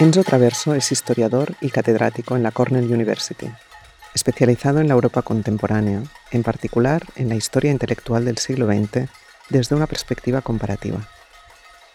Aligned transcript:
Enzo 0.00 0.22
Traverso 0.22 0.74
es 0.74 0.92
historiador 0.92 1.56
y 1.60 1.70
catedrático 1.70 2.36
en 2.36 2.44
la 2.44 2.52
Cornell 2.52 2.92
University, 2.92 3.50
especializado 4.14 4.78
en 4.78 4.86
la 4.86 4.94
Europa 4.94 5.22
contemporánea, 5.22 6.04
en 6.30 6.44
particular 6.44 7.02
en 7.16 7.28
la 7.28 7.34
historia 7.34 7.72
intelectual 7.72 8.24
del 8.24 8.38
siglo 8.38 8.68
XX 8.68 9.08
desde 9.48 9.74
una 9.74 9.88
perspectiva 9.88 10.40
comparativa. 10.40 11.08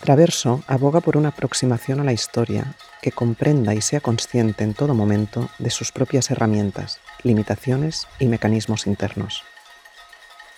Traverso 0.02 0.66
aboga 0.68 1.00
por 1.00 1.16
una 1.16 1.30
aproximación 1.30 2.02
a 2.02 2.04
la 2.04 2.12
historia 2.12 2.76
que 3.02 3.14
comprenda 3.14 3.74
y 3.74 3.80
sea 3.80 4.02
consciente 4.02 4.66
en 4.66 4.74
todo 4.74 4.94
momento 4.94 5.50
de 5.58 5.70
sus 5.70 5.94
propias 5.94 6.30
herramientas, 6.30 7.00
limitaciones 7.24 8.10
y 8.20 8.26
mecanismos 8.26 8.86
internos. 8.86 9.44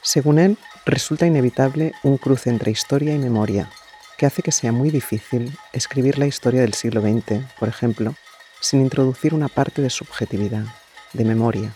Según 0.02 0.40
él, 0.40 0.58
resulta 0.84 1.28
inevitable 1.28 1.94
un 2.02 2.18
cruce 2.18 2.50
entre 2.50 2.72
historia 2.72 3.14
y 3.14 3.20
memoria, 3.20 3.70
que 4.18 4.26
hace 4.26 4.42
que 4.42 4.52
sea 4.52 4.72
muy 4.72 4.90
difícil 4.92 5.58
escribir 5.74 6.18
la 6.18 6.28
historia 6.28 6.62
del 6.62 6.74
siglo 6.74 7.02
XX, 7.02 7.44
por 7.60 7.68
ejemplo, 7.68 8.16
sin 8.62 8.82
introducir 8.82 9.34
una 9.34 9.50
parte 9.50 9.82
de 9.82 9.90
subjetividad, 9.90 10.66
de 11.14 11.26
memoria, 11.26 11.74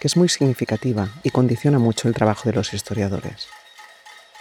que 0.00 0.08
es 0.08 0.16
muy 0.16 0.28
significativa 0.28 1.08
y 1.22 1.30
condiciona 1.30 1.78
mucho 1.78 2.08
el 2.08 2.14
trabajo 2.14 2.48
de 2.48 2.54
los 2.54 2.72
historiadores. 2.72 3.48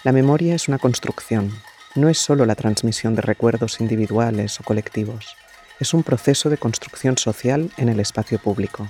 La 0.03 0.11
memoria 0.11 0.55
es 0.55 0.67
una 0.67 0.79
construcción, 0.79 1.51
no 1.95 2.09
es 2.09 2.17
solo 2.17 2.45
la 2.45 2.55
transmisión 2.55 3.15
de 3.15 3.21
recuerdos 3.21 3.79
individuales 3.79 4.59
o 4.59 4.63
colectivos, 4.63 5.35
es 5.79 5.93
un 5.93 6.03
proceso 6.03 6.49
de 6.49 6.57
construcción 6.57 7.17
social 7.17 7.71
en 7.77 7.89
el 7.89 7.99
espacio 7.99 8.39
público. 8.39 8.87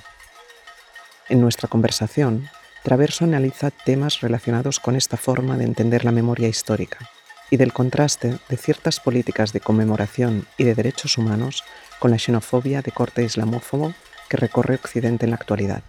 En 1.29 1.41
nuestra 1.41 1.67
conversación, 1.67 2.49
Traverso 2.83 3.23
analiza 3.23 3.71
temas 3.71 4.19
relacionados 4.19 4.81
con 4.81 4.97
esta 4.97 5.15
forma 5.15 5.57
de 5.57 5.63
entender 5.63 6.03
la 6.03 6.11
memoria 6.11 6.49
histórica 6.49 7.09
y 7.53 7.57
del 7.57 7.71
contraste 7.71 8.39
de 8.49 8.57
ciertas 8.57 8.99
políticas 8.99 9.53
de 9.53 9.59
conmemoración 9.59 10.47
y 10.57 10.63
de 10.63 10.73
derechos 10.73 11.19
humanos 11.19 11.63
con 11.99 12.09
la 12.09 12.17
xenofobia 12.17 12.81
de 12.81 12.91
corte 12.91 13.21
islamófobo 13.21 13.93
que 14.27 14.37
recorre 14.37 14.73
Occidente 14.73 15.27
en 15.27 15.29
la 15.29 15.35
actualidad. 15.35 15.83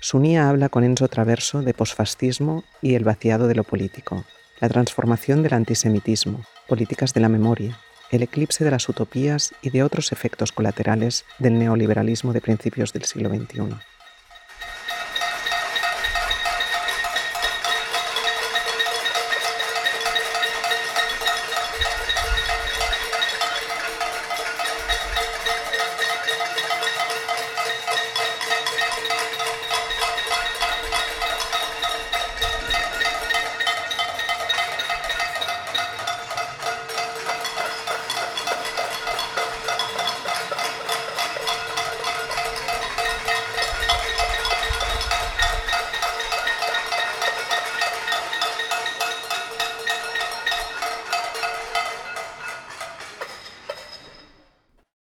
Sunía 0.00 0.50
habla 0.50 0.68
con 0.68 0.84
Enzo 0.84 1.08
Traverso 1.08 1.62
de 1.62 1.72
posfascismo 1.72 2.62
y 2.82 2.94
el 2.94 3.04
vaciado 3.04 3.48
de 3.48 3.54
lo 3.54 3.64
político, 3.64 4.26
la 4.60 4.68
transformación 4.68 5.42
del 5.42 5.54
antisemitismo, 5.54 6.44
políticas 6.68 7.14
de 7.14 7.20
la 7.20 7.30
memoria, 7.30 7.78
el 8.10 8.22
eclipse 8.22 8.64
de 8.64 8.70
las 8.70 8.86
utopías 8.86 9.54
y 9.62 9.70
de 9.70 9.82
otros 9.82 10.12
efectos 10.12 10.52
colaterales 10.52 11.24
del 11.38 11.58
neoliberalismo 11.58 12.34
de 12.34 12.42
principios 12.42 12.92
del 12.92 13.06
siglo 13.06 13.30
XXI. 13.30 13.78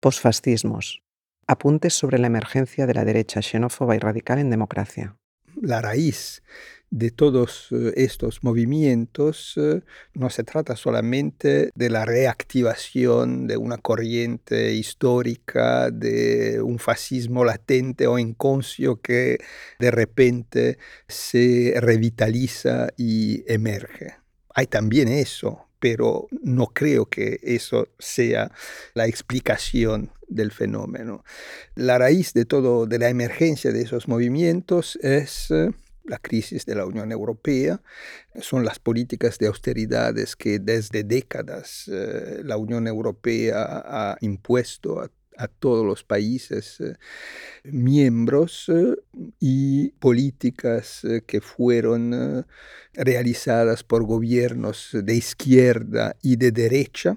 Posfascismos. 0.06 1.02
Apuntes 1.48 1.92
sobre 1.92 2.20
la 2.20 2.28
emergencia 2.28 2.86
de 2.86 2.94
la 2.94 3.04
derecha 3.04 3.42
xenófoba 3.42 3.96
y 3.96 3.98
radical 3.98 4.38
en 4.38 4.50
democracia. 4.50 5.16
La 5.60 5.82
raíz 5.82 6.44
de 6.90 7.10
todos 7.10 7.66
eh, 7.72 7.92
estos 7.96 8.44
movimientos 8.44 9.54
eh, 9.56 9.82
no 10.14 10.30
se 10.30 10.44
trata 10.44 10.76
solamente 10.76 11.72
de 11.74 11.90
la 11.90 12.04
reactivación 12.04 13.48
de 13.48 13.56
una 13.56 13.78
corriente 13.78 14.74
histórica, 14.74 15.90
de 15.90 16.62
un 16.62 16.78
fascismo 16.78 17.44
latente 17.44 18.06
o 18.06 18.20
inconscio 18.20 19.00
que 19.00 19.38
de 19.80 19.90
repente 19.90 20.78
se 21.08 21.74
revitaliza 21.80 22.90
y 22.96 23.42
emerge. 23.52 24.18
Hay 24.54 24.68
también 24.68 25.08
eso, 25.08 25.65
pero 25.78 26.28
no 26.42 26.68
creo 26.68 27.06
que 27.06 27.40
eso 27.42 27.88
sea 27.98 28.52
la 28.94 29.06
explicación 29.06 30.10
del 30.28 30.52
fenómeno. 30.52 31.24
La 31.74 31.98
raíz 31.98 32.32
de 32.32 32.44
todo, 32.44 32.86
de 32.86 32.98
la 32.98 33.08
emergencia 33.08 33.72
de 33.72 33.82
esos 33.82 34.08
movimientos 34.08 34.98
es 35.02 35.50
eh, 35.50 35.70
la 36.04 36.18
crisis 36.18 36.66
de 36.66 36.74
la 36.74 36.86
Unión 36.86 37.12
Europea, 37.12 37.80
son 38.40 38.64
las 38.64 38.78
políticas 38.78 39.38
de 39.38 39.48
austeridades 39.48 40.36
que 40.36 40.58
desde 40.58 41.04
décadas 41.04 41.88
eh, 41.88 42.40
la 42.44 42.56
Unión 42.56 42.86
Europea 42.86 43.82
ha 43.84 44.16
impuesto 44.20 45.00
a 45.00 45.10
a 45.36 45.48
todos 45.48 45.84
los 45.84 46.04
países 46.04 46.80
eh, 46.80 46.96
miembros 47.64 48.66
eh, 48.68 48.96
y 49.40 49.90
políticas 49.92 51.04
eh, 51.04 51.22
que 51.26 51.40
fueron 51.40 52.46
realizadas 52.94 53.84
por 53.84 54.04
gobiernos 54.04 54.90
de 54.92 55.14
izquierda 55.14 56.16
y 56.22 56.36
de 56.36 56.50
derecha 56.52 57.16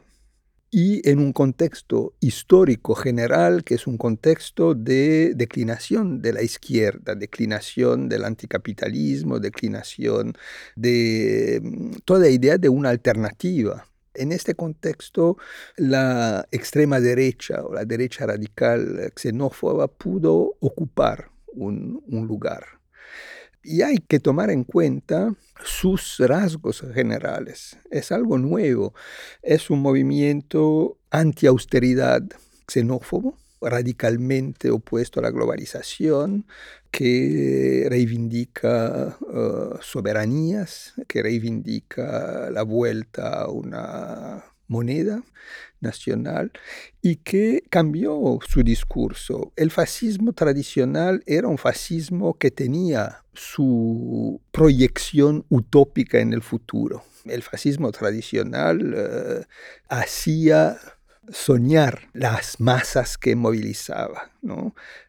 y 0.72 1.08
en 1.10 1.20
un 1.20 1.34
contexto 1.34 2.14
histórico 2.20 2.94
general 2.94 3.64
que 3.64 3.76
es 3.76 3.88
un 3.88 3.98
contexto 3.98 4.76
de 4.76 5.34
declinación 5.36 6.22
de 6.22 6.34
la 6.34 6.44
izquierda, 6.44 7.16
declinación 7.16 8.08
del 8.08 8.24
anticapitalismo, 8.26 9.40
declinación 9.40 10.34
de 10.76 11.60
mm, 11.64 11.92
toda 12.06 12.30
idea 12.30 12.58
de 12.58 12.70
una 12.70 12.90
alternativa 12.90 13.86
en 14.14 14.32
este 14.32 14.56
contexto, 14.56 15.38
la 15.78 16.48
extrema 16.52 17.00
derecha 17.00 17.64
o 17.64 17.74
la 17.74 17.86
derecha 17.86 18.26
radical 18.26 19.12
xenófoba 19.16 19.88
pudo 19.88 20.56
ocupar 20.60 21.32
un, 21.54 22.02
lugar. 22.28 22.66
Y 23.64 23.82
hay 23.82 23.98
que 23.98 24.20
tomar 24.20 24.50
en 24.50 24.64
cuenta 24.64 25.34
sus 25.64 26.18
rasgos 26.20 26.82
generales. 26.94 27.78
Es 27.92 28.12
algo 28.12 28.38
nuevo. 28.38 28.94
Es 29.42 29.70
un 29.70 29.82
movimiento 29.82 30.98
anti-austeridad 31.12 32.22
xenófobo, 32.68 33.38
radicalmente 33.62 34.72
opuesto 34.72 35.20
a 35.20 35.24
la 35.24 35.32
globalización, 35.32 36.46
que 36.92 37.86
reivindica 37.90 39.18
uh, 39.22 39.82
soberanías, 39.82 40.94
que 41.08 41.22
reivindica 41.22 42.50
la 42.52 42.64
vuelta 42.64 43.42
a 43.42 43.50
una 43.50 44.44
moneda 44.68 45.24
nacional 45.82 46.52
y 47.02 47.18
que 47.18 47.64
cambió 47.70 48.40
su 48.48 48.64
discurso. 48.64 49.52
El 49.56 49.72
fascismo 49.72 50.34
tradicional 50.34 51.24
era 51.26 51.48
un 51.48 51.58
fascismo 51.58 52.36
que 52.38 52.52
tenía 52.52 53.24
su 53.34 54.42
proyección 54.52 55.46
utópica 55.50 56.20
en 56.20 56.34
el 56.34 56.42
futuro. 56.42 57.04
El 57.26 57.44
fascismo 57.44 57.92
tradicional 57.92 58.94
uh, 58.94 59.44
hacía 59.90 60.78
soñar 61.32 62.10
las 62.14 62.60
masas 62.60 63.18
que 63.18 63.36
movilizaba, 63.36 64.32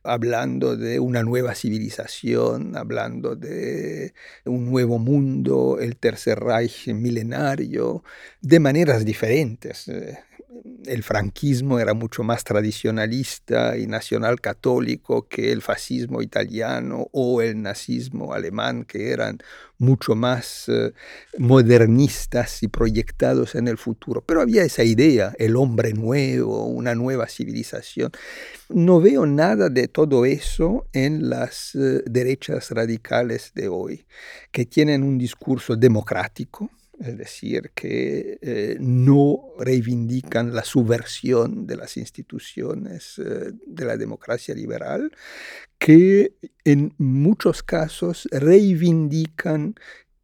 hablando 0.03 0.77
de 0.77 1.01
una 1.01 1.23
nueva 1.23 1.55
civilización, 1.55 2.77
hablando 2.77 3.37
de 3.37 4.15
un 4.45 4.71
nuevo 4.71 4.99
mundo, 4.99 5.79
el 5.81 5.97
tercer 5.97 6.41
Reich 6.41 6.89
milenario, 6.89 8.03
de 8.41 8.61
maneras 8.61 9.05
diferentes. 9.05 9.91
El 10.85 11.05
franquismo 11.05 11.79
era 11.79 11.95
mucho 11.95 12.25
más 12.25 12.43
tradicionalista 12.43 13.77
y 13.79 13.87
nacional 13.87 14.41
católico 14.41 15.29
que 15.29 15.53
el 15.53 15.63
fascismo 15.63 16.23
italiano 16.23 17.07
o 17.13 17.41
el 17.41 17.63
nazismo 17.63 18.35
alemán, 18.35 18.85
que 18.85 19.13
eran 19.13 19.39
mucho 19.79 20.17
más 20.17 20.69
eh, 20.69 20.93
modernistas 21.39 22.65
y 22.65 22.69
proyectados 22.69 23.55
en 23.55 23.69
el 23.69 23.79
futuro. 23.79 24.25
Pero 24.27 24.41
había 24.41 24.65
esa 24.65 24.83
idea, 24.83 25.33
el 25.39 25.55
hombre 25.55 25.93
nuevo, 25.93 26.67
una 26.67 26.97
nueva 26.97 27.29
civilización. 27.29 28.11
No 28.69 29.01
veo 29.01 29.27
nada 29.27 29.69
de 29.69 29.87
todo 29.87 30.25
eso 30.25 30.87
en 30.93 31.31
las 31.31 31.77
eh, 31.77 32.03
derechas 32.07 32.73
radicales 32.73 33.53
de 33.55 33.69
hoy, 33.69 34.05
que 34.51 34.67
tienen 34.67 35.05
un 35.05 35.17
discurso 35.17 35.77
democrático, 35.77 36.71
es 37.01 37.17
decir, 37.17 37.71
que 37.75 38.39
eh, 38.43 38.77
no 38.79 39.55
reivindican 39.59 40.55
la 40.55 40.65
subversión 40.65 41.67
de 41.67 41.77
las 41.77 41.97
instituciones 41.97 43.19
eh, 43.19 43.53
de 43.67 43.85
la 43.85 43.97
democracia 43.97 44.55
liberal, 44.55 45.11
que 45.79 46.35
en 46.65 46.95
muchos 46.99 47.63
casos 47.63 48.29
reivindican 48.31 49.75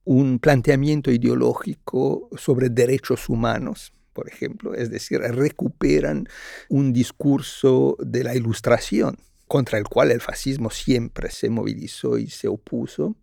un 0.05 0.38
planteamiento 0.38 1.11
ideológico 1.11 2.28
sobre 2.37 2.69
derechos 2.69 3.29
humanos, 3.29 3.93
por 4.12 4.29
ejemplo, 4.29 4.75
es 4.75 4.90
decir, 4.90 5.20
recuperan 5.20 6.29
un 6.69 6.93
discurso 6.93 7.96
de 8.00 8.22
la 8.22 8.34
ilustración 8.34 9.17
contra 9.48 9.78
el 9.78 9.84
cual 9.84 10.10
el 10.10 10.20
fascismo 10.20 10.70
siempre 10.70 11.31
se 11.31 11.48
movilizó 11.50 12.19
y 12.19 12.28
se 12.28 12.48
opuso, 12.48 13.16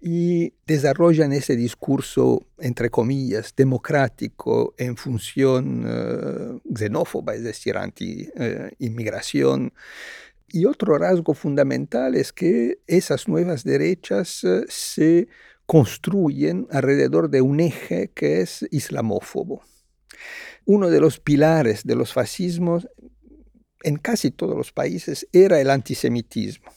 y 0.00 0.54
desarrollan 0.66 1.32
ese 1.32 1.56
discurso, 1.56 2.46
entre 2.58 2.90
comillas, 2.90 3.54
democrático 3.54 4.74
en 4.78 4.96
función 4.96 5.84
eh, 5.86 6.60
xenófoba, 6.74 7.34
es 7.34 7.44
decir, 7.44 7.76
anti-inmigración. 7.76 9.72
Y 10.50 10.64
otro 10.64 10.96
rasgo 10.96 11.34
fundamental 11.34 12.14
es 12.14 12.32
que 12.32 12.78
esas 12.86 13.28
nuevas 13.28 13.64
derechas 13.64 14.44
eh, 14.44 14.64
se 14.68 15.28
construyen 15.66 16.66
alrededor 16.70 17.28
de 17.28 17.42
un 17.42 17.60
eje 17.60 18.10
que 18.14 18.40
es 18.40 18.66
islamófobo. 18.70 19.62
Uno 20.64 20.88
de 20.88 21.00
los 21.00 21.20
pilares 21.20 21.84
de 21.84 21.94
los 21.94 22.14
fascismos 22.14 22.88
en 23.82 23.96
casi 23.96 24.30
todos 24.30 24.56
los 24.56 24.72
países 24.72 25.26
era 25.32 25.60
el 25.60 25.70
antisemitismo. 25.70 26.70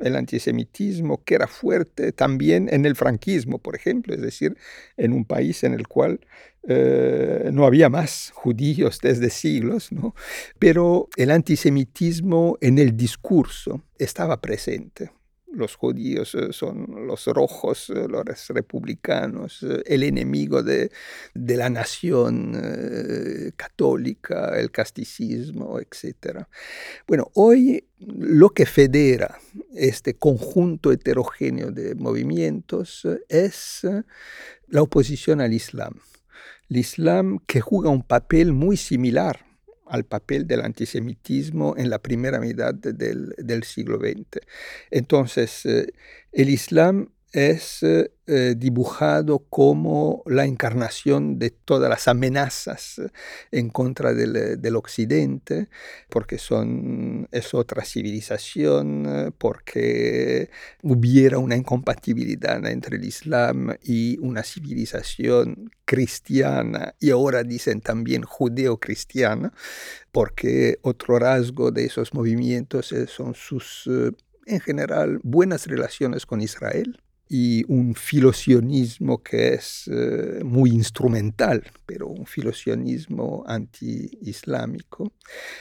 El 0.00 0.14
antisemitismo 0.14 1.24
que 1.24 1.34
era 1.34 1.46
fuerte 1.46 2.12
también 2.12 2.68
en 2.70 2.84
el 2.84 2.96
franquismo, 2.96 3.58
por 3.58 3.74
ejemplo, 3.74 4.14
es 4.14 4.20
decir, 4.20 4.56
en 4.98 5.14
un 5.14 5.24
país 5.24 5.64
en 5.64 5.72
el 5.72 5.88
cual 5.88 6.20
eh, 6.68 7.48
no 7.52 7.64
había 7.64 7.88
más 7.88 8.30
judíos 8.34 8.98
desde 9.00 9.30
siglos, 9.30 9.92
¿no? 9.92 10.14
pero 10.58 11.08
el 11.16 11.30
antisemitismo 11.30 12.58
en 12.60 12.78
el 12.78 12.96
discurso 12.96 13.82
estaba 13.98 14.40
presente 14.40 15.10
los 15.52 15.74
judíos 15.76 16.34
eh, 16.34 16.52
son 16.52 17.06
los 17.06 17.26
rojos, 17.26 17.90
eh, 17.90 18.06
los 18.08 18.48
republicanos, 18.48 19.62
eh, 19.62 19.82
el 19.86 20.02
enemigo 20.02 20.62
de, 20.62 20.90
la 21.34 21.70
nación 21.70 22.52
católica, 23.56 24.58
el 24.58 24.70
casticismo, 24.70 25.78
etc. 25.80 26.44
Bueno, 27.06 27.30
hoy 27.34 27.86
lo 27.98 28.50
que 28.50 28.66
federa 28.66 29.38
este 29.74 30.14
conjunto 30.14 30.92
heterogéneo 30.92 31.70
de 31.70 31.94
movimientos 31.94 33.06
es 33.28 33.86
la 34.68 34.82
oposición 34.82 35.40
al 35.40 35.54
Islam. 35.54 35.94
El 36.68 36.78
Islam 36.78 37.38
que 37.46 37.60
juega 37.60 37.88
un 37.88 38.02
papel 38.02 38.52
muy 38.52 38.76
similar 38.76 39.45
al 39.88 40.04
papel 40.04 40.46
del 40.46 40.60
antisemitismo 40.62 41.74
en 41.76 41.90
la 41.90 41.98
primera 42.00 42.40
mitad 42.40 42.74
del, 42.74 43.62
siglo 43.64 43.98
XX. 43.98 44.40
Entonces, 44.90 45.66
eh, 45.66 45.92
el 46.32 46.48
Islam 46.48 47.10
es 47.32 47.82
eh, 47.82 48.12
eh, 48.26 48.54
dibujado 48.56 49.40
como 49.50 50.22
la 50.26 50.46
encarnación 50.46 51.38
de 51.38 51.50
todas 51.50 51.90
las 51.90 52.08
amenazas 52.08 52.98
eh, 52.98 53.08
en 53.52 53.68
contra 53.70 54.14
del, 54.14 54.76
occidente, 54.76 55.68
porque 56.08 56.38
son, 56.38 57.28
es 57.32 57.52
otra 57.54 57.84
civilización, 57.84 59.34
porque 59.38 60.50
hubiera 60.82 61.38
una 61.38 61.56
incompatibilidad 61.56 62.64
entre 62.66 62.96
el 62.96 63.04
Islam 63.04 63.76
y 63.82 64.18
una 64.18 64.42
civilización 64.42 65.70
cristiana, 65.84 66.94
y 67.00 67.10
ahora 67.10 67.42
dicen 67.42 67.80
también 67.80 68.22
judeo-cristiana, 68.22 69.52
porque 70.12 70.78
otro 70.82 71.18
rasgo 71.18 71.70
de 71.70 71.84
esos 71.84 72.14
movimientos 72.14 72.94
son 73.08 73.34
sus, 73.34 73.88
en 74.46 74.60
general, 74.60 75.20
buenas 75.22 75.66
relaciones 75.66 76.26
con 76.26 76.40
Israel 76.40 77.00
y 77.28 77.64
un 77.68 77.94
filosionismo 77.94 79.22
que 79.22 79.54
es 79.54 79.90
eh, 79.92 80.44
muy 80.44 80.70
instrumental, 80.70 81.64
pero 81.84 82.06
un 82.06 82.26
filosionismo 82.26 83.44
anti-islámico. 83.46 85.12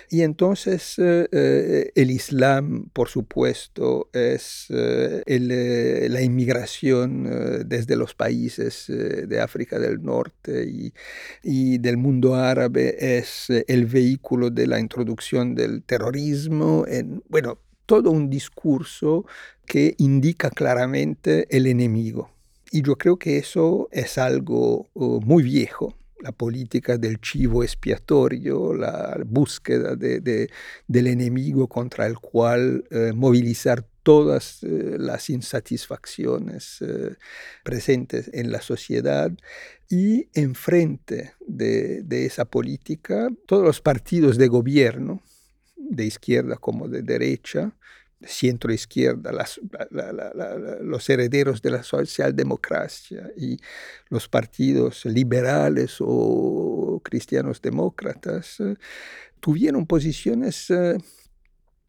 Y 0.09 0.21
entonces 0.21 0.99
eh, 0.99 1.27
eh, 1.31 1.91
el 1.95 2.11
Islam, 2.11 2.89
por 2.93 3.09
supuesto, 3.09 4.09
es 4.13 4.67
la 4.69 6.21
inmigración 6.21 7.67
desde 7.67 7.95
los 7.95 8.13
países 8.13 8.85
de 8.87 9.41
África 9.41 9.79
del 9.79 10.03
Norte 10.03 10.65
y, 10.65 10.93
y, 11.43 11.77
del 11.79 11.97
mundo 11.97 12.35
árabe, 12.35 13.17
es 13.17 13.47
el 13.49 13.85
vehículo 13.85 14.49
de 14.49 14.67
la 14.67 14.79
introducción 14.79 15.55
del 15.55 15.83
terrorismo. 15.83 16.85
En, 16.87 17.23
bueno, 17.27 17.59
todo 17.85 18.11
un 18.11 18.29
discurso 18.29 19.25
que 19.65 19.95
indica 19.97 20.49
claramente 20.49 21.47
el 21.55 21.67
enemigo. 21.67 22.29
Y 22.71 22.81
yo 22.81 22.97
creo 22.97 23.17
que 23.17 23.37
eso 23.37 23.87
es 23.91 24.17
algo 24.17 24.87
uh, 24.93 25.21
muy 25.21 25.43
viejo, 25.43 25.95
la 26.25 26.31
política 26.31 26.97
del 26.97 27.21
chivo 27.21 27.63
expiatorio, 27.63 28.73
la 28.73 29.17
búsqueda 29.25 29.95
de, 29.95 30.49
del 30.87 31.07
enemigo 31.07 31.67
contra 31.67 32.07
el 32.07 32.17
cual 32.17 32.83
eh, 32.89 33.11
movilizar 33.13 33.85
todas 34.01 34.63
eh, 34.63 34.97
las 34.97 35.29
insatisfacciones 35.29 36.81
eh, 36.81 37.15
presentes 37.63 38.31
en 38.33 38.51
la 38.51 38.61
sociedad 38.61 39.31
y 39.87 40.27
enfrente 40.33 41.33
de 41.45 42.25
esa 42.25 42.45
política 42.45 43.29
todos 43.45 43.63
los 43.63 43.81
partidos 43.81 44.37
de 44.37 44.47
gobierno 44.47 45.21
de 45.75 46.05
izquierda 46.05 46.55
como 46.57 46.87
de 46.87 47.01
derecha, 47.01 47.73
centro 48.21 48.73
izquierda, 48.73 49.31
los 50.81 51.09
herederos 51.09 51.61
de 51.61 51.69
la 51.69 51.83
socialdemocracia 51.83 53.31
y 53.37 53.57
los 54.09 54.27
partidos 54.27 55.05
liberales 55.05 55.97
o 55.99 57.01
cristianos 57.03 57.61
demócratas 57.61 58.59
eh, 58.59 58.75
tuvieron 59.39 59.85
posiciones, 59.85 60.69
eh, 60.71 60.97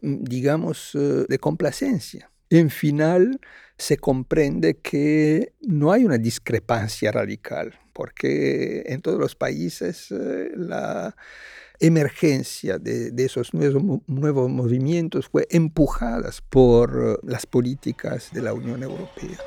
digamos, 0.01 0.95
eh, 0.95 1.25
de 1.29 1.39
complacencia. 1.39 2.31
En 2.51 2.71
final, 2.71 3.41
se 3.79 3.97
comprende 3.97 4.79
que 4.79 5.55
no 5.61 5.93
hay 5.93 6.05
una 6.05 6.19
discrepancia 6.19 7.13
radical, 7.13 7.79
porque 7.93 8.85
en 8.87 9.03
todos 9.03 9.19
los 9.19 9.35
países 9.35 10.09
la 10.11 11.17
emergencia 11.81 12.79
de, 12.79 13.13
esos 13.25 13.55
nuevos, 13.55 13.83
nuevos 14.07 14.51
movimientos 14.51 15.29
fue 15.29 15.47
empujadas 15.51 16.41
por 16.41 17.19
eh, 17.23 17.27
las 17.27 17.47
políticas 17.47 18.31
de 18.33 18.43
la 18.43 18.53
Unión 18.53 18.83
Europea. 18.83 19.39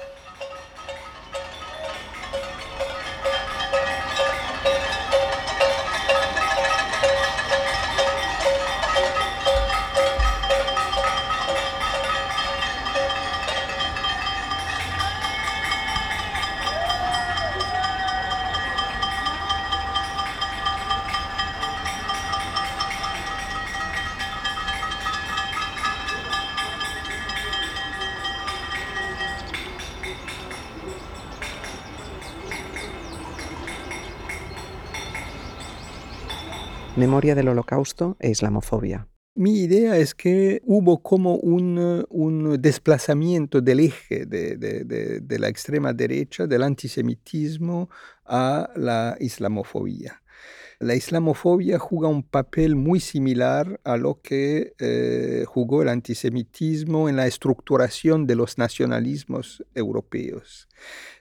Del 37.19 37.49
Holocausto 37.49 38.15
e 38.17 38.29
Islamofobia. 38.29 39.05
Mi 39.35 39.59
idea 39.59 39.97
es 39.97 40.15
que 40.15 40.61
hubo 40.65 41.03
como 41.03 41.35
un, 41.35 42.57
desplazamiento 42.61 43.59
del 43.59 43.81
eje 43.81 44.25
de, 44.25 45.37
la 45.37 45.49
extrema 45.49 45.91
derecha, 45.91 46.47
del 46.47 46.63
antisemitismo, 46.63 47.89
a 48.25 48.69
la 48.75 49.17
islamofobia. 49.19 50.23
La 50.79 50.95
islamofobia 50.95 51.77
juega 51.77 52.07
un 52.07 52.23
papel 52.23 52.77
muy 52.77 53.01
similar 53.01 53.81
a 53.83 53.97
lo 53.97 54.21
que 54.21 54.75
eh, 54.79 55.43
jugó 55.45 55.81
el 55.81 55.89
antisemitismo 55.89 57.09
en 57.09 57.17
la 57.17 57.27
estructuración 57.27 58.25
de 58.27 58.35
los 58.35 58.57
nacionalismos 58.57 59.61
europeos. 59.75 60.69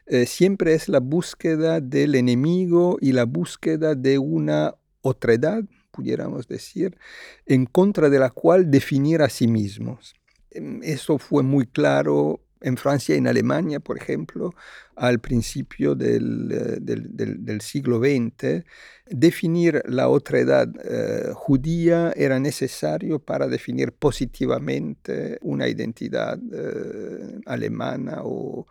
Eh, 0.07 0.27
siempre 0.27 0.75
es 0.75 0.89
la 0.89 1.01
búsqueda 1.01 1.81
del 1.81 2.15
enemigo 2.15 2.99
y 3.01 3.13
la 3.13 3.25
búsqueda 3.25 3.97
de 3.97 4.19
una 4.19 4.77
otredad, 5.01 5.65
pudiéramos 5.99 6.47
decir, 6.47 6.97
en 7.45 7.67
contra 7.67 8.09
de 8.09 8.21
la 8.21 8.31
cual 8.31 8.71
definir 8.71 9.21
a 9.21 9.29
sí 9.29 9.49
mismos. 9.49 10.15
Em, 10.53 10.81
eso 10.85 11.19
fue 11.19 11.43
muy 11.43 11.67
claro 11.67 12.41
en 12.61 12.77
Francia 12.77 13.17
y 13.17 13.19
en 13.19 13.27
Alemania, 13.27 13.81
por 13.81 13.97
ejemplo, 13.99 14.55
al 14.95 15.19
principio 15.19 15.97
del, 15.97 16.51
eh, 16.53 17.59
siglo 17.61 17.99
XX, 17.99 18.65
definir 19.07 19.83
la 19.87 20.09
otredad 20.09 20.69
eh, 20.85 21.33
judía 21.35 22.13
era 22.17 22.39
necesario 22.39 23.19
para 23.19 23.49
definir 23.49 23.91
positivamente 23.93 25.39
una 25.43 25.67
identidad 25.67 26.39
eh, 26.53 27.41
alemana 27.47 28.21
o 28.23 28.67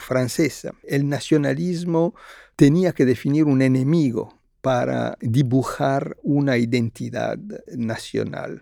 francesa. 0.00 0.72
El 0.82 1.08
nacionalismo 1.08 2.14
tenía 2.56 2.92
que 2.92 3.04
definir 3.04 3.44
un 3.44 3.62
enemigo 3.62 4.37
para 4.68 5.16
dibujar 5.22 6.18
una 6.22 6.58
identidad 6.58 7.38
nacional. 7.74 8.60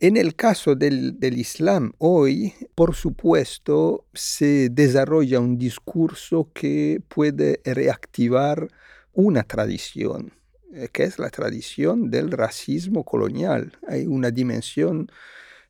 En 0.00 0.16
el 0.16 0.34
caso 0.34 0.74
del, 0.74 1.16
Islam 1.22 1.92
hoy, 1.98 2.52
por 2.74 2.96
supuesto, 2.96 4.06
se 4.12 4.70
desarrolla 4.70 5.38
un 5.38 5.56
discurso 5.56 6.50
que 6.52 7.00
puede 7.06 7.60
reactivar 7.64 8.66
una 9.12 9.44
tradición, 9.44 10.32
eh, 10.74 10.88
que 10.92 11.04
es 11.04 11.20
la 11.20 11.30
tradición 11.30 12.10
del 12.10 12.32
racismo 12.32 13.04
colonial. 13.04 13.78
Hay 13.86 14.08
una 14.08 14.32
dimensión, 14.32 15.12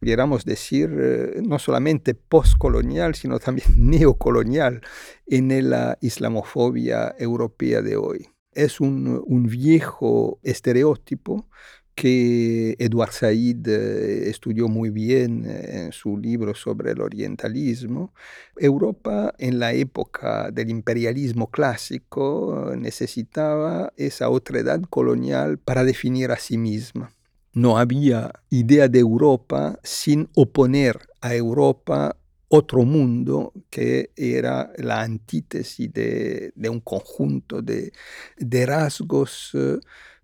pudiéramos 0.00 0.46
decir, 0.46 0.88
eh, 0.98 1.42
no 1.44 1.58
solamente 1.58 2.14
postcolonial, 2.14 3.14
sino 3.14 3.38
también 3.38 3.68
neocolonial 3.76 4.80
en 5.26 5.68
la 5.68 5.98
islamofobia 6.00 7.14
europea 7.18 7.82
de 7.82 7.96
hoy. 7.98 8.30
Es 8.52 8.80
un, 8.80 9.46
viejo 9.48 10.40
estereotipo 10.42 11.48
que 11.94 12.76
Edward 12.78 13.12
Said 13.12 13.66
eh, 13.68 14.30
estudió 14.30 14.68
muy 14.68 14.90
bien 14.90 15.44
eh, 15.44 15.84
en 15.84 15.92
su 15.92 16.16
libro 16.16 16.54
sobre 16.54 16.92
el 16.92 17.00
orientalismo, 17.00 18.14
Europa 18.56 19.34
en 19.38 19.58
la 19.58 19.72
época 19.72 20.50
del 20.50 20.70
imperialismo 20.70 21.50
clásico 21.50 22.72
necesitaba 22.76 23.92
esa 23.96 24.30
otredad 24.30 24.80
colonial 24.88 25.58
para 25.58 25.84
definir 25.84 26.30
a 26.30 26.38
sí 26.38 26.56
misma. 26.58 27.12
No 27.52 27.78
había 27.78 28.32
idea 28.48 28.88
de 28.88 29.00
Europa 29.00 29.78
sin 29.82 30.28
oponer 30.34 31.00
a 31.20 31.34
Europa 31.34 32.16
otro 32.52 32.84
mundo 32.84 33.52
que 33.70 34.10
era 34.16 34.72
la 34.76 35.02
antítesis 35.02 35.92
de, 35.92 36.52
un 36.68 36.80
conjunto 36.80 37.62
de, 37.62 37.92
rasgos 38.66 39.52
eh, 39.54 39.78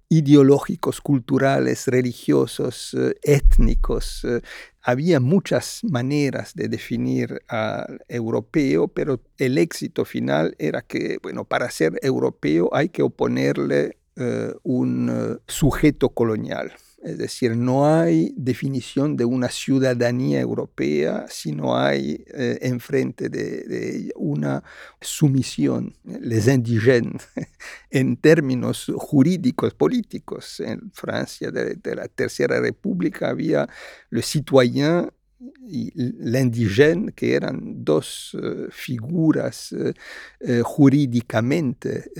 ideológicos, 0.09 1.00
culturales, 1.00 1.87
religiosos, 1.87 2.95
eh, 2.95 3.14
étnicos. 3.23 4.25
Eh, 4.25 4.40
había 4.83 5.21
muchas 5.21 5.83
maneras 5.85 6.52
de 6.54 6.68
definir 6.68 7.42
al 7.47 8.04
europeo, 8.09 8.88
pero 8.88 9.21
el 9.38 9.56
éxito 9.56 10.04
final 10.04 10.56
era 10.59 10.83
que, 10.83 11.18
bueno, 11.23 11.45
para 11.45 11.71
ser 11.71 11.92
europeo 12.02 12.71
hay 12.73 12.88
que 12.88 13.02
oponerle 13.02 13.99
un 14.62 15.38
sujeto 15.47 16.09
colonial. 16.09 16.73
Es 17.06 17.18
decir, 17.18 17.56
no 17.56 17.86
hay 17.86 18.34
definición 18.36 19.16
de 19.16 19.25
una 19.25 19.48
ciudadanía 19.48 20.40
europea 20.40 21.26
si 21.28 21.52
no 21.52 21.76
hay 21.76 22.25
eh, 22.34 22.58
enfrente 22.62 23.28
de, 23.28 24.12
una 24.16 24.64
sumisión, 25.00 25.94
les 26.02 26.48
indigènes, 26.48 27.22
en 27.90 28.16
términos 28.16 28.90
jurídicos, 28.96 29.72
políticos. 29.75 30.58
En 30.58 30.90
Francia 30.92 31.52
de, 31.52 31.78
la 31.94 32.08
Tercera 32.08 32.60
República 32.60 33.28
había 33.28 33.68
le 34.10 34.22
citoyen 34.22 35.08
y 35.68 35.92
l'indigène, 35.94 37.12
que 37.12 37.34
eran 37.34 37.84
dos 37.84 38.36
eh, 38.42 38.66
figuras 38.72 39.72
eh, 39.72 40.62
jurídicamente 40.64 42.10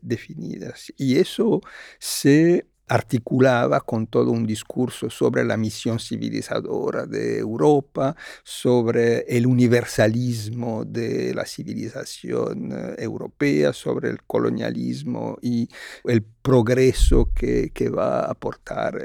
definidas. 0.00 0.92
Y 0.96 1.16
eso 1.16 1.60
se 1.98 2.68
articulaba 2.88 3.80
con 3.80 4.06
todo 4.06 4.30
un 4.30 4.46
discurso 4.46 5.10
sobre 5.10 5.44
la 5.44 5.56
misión 5.56 5.98
civilizadora 5.98 7.06
de 7.06 7.38
Europa, 7.38 8.16
sobre 8.42 9.20
el 9.28 9.46
universalismo 9.46 10.84
de 10.84 11.34
la 11.34 11.44
civilización 11.44 12.72
eh, 12.72 12.94
europea, 12.98 13.72
sobre 13.72 14.10
el 14.10 14.22
colonialismo 14.22 15.38
y 15.42 15.68
el 16.04 16.22
progreso 16.22 17.30
que, 17.34 17.70
va 17.88 18.20
a 18.20 18.30
aportar. 18.30 18.98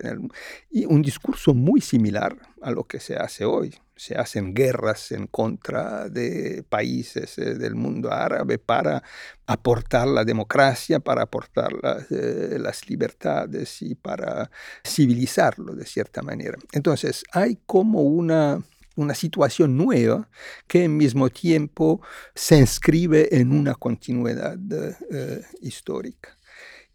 y 0.69 0.85
un 0.85 1.01
discurso 1.01 1.53
muy 1.53 1.79
similar 1.81 2.35
a 2.61 2.71
lo 2.71 2.83
que 2.83 2.99
se 2.99 3.15
hace 3.15 3.45
hoy 3.45 3.73
se 4.03 4.15
hacen 4.15 4.53
guerras 4.53 5.13
en 5.13 5.27
contra 5.27 6.09
de 6.09 6.65
países 6.67 7.37
eh, 7.37 7.55
del 7.55 7.75
mundo 7.75 8.11
árabe 8.11 8.57
para 8.57 9.01
aportar 9.45 10.07
la 10.09 10.25
democracia, 10.25 10.99
para 10.99 11.23
aportar 11.23 11.71
eh, 12.09 12.57
las, 12.59 12.89
libertades 12.89 13.81
y 13.81 13.95
para 13.95 14.51
civilizarlo 14.85 15.73
de 15.73 15.85
cierta 15.85 16.21
manera. 16.21 16.57
Entonces, 16.73 17.23
hay 17.31 17.59
como 17.65 18.01
una, 18.01 18.61
una 18.97 19.15
situación 19.15 19.77
nueva 19.77 20.29
que 20.67 20.83
al 20.83 20.89
mismo 20.89 21.29
tiempo 21.29 22.01
se 22.35 22.57
inscribe 22.57 23.33
en 23.39 23.53
una 23.53 23.73
continuidad 23.73 24.57
eh, 25.11 25.43
histórica. 25.61 26.37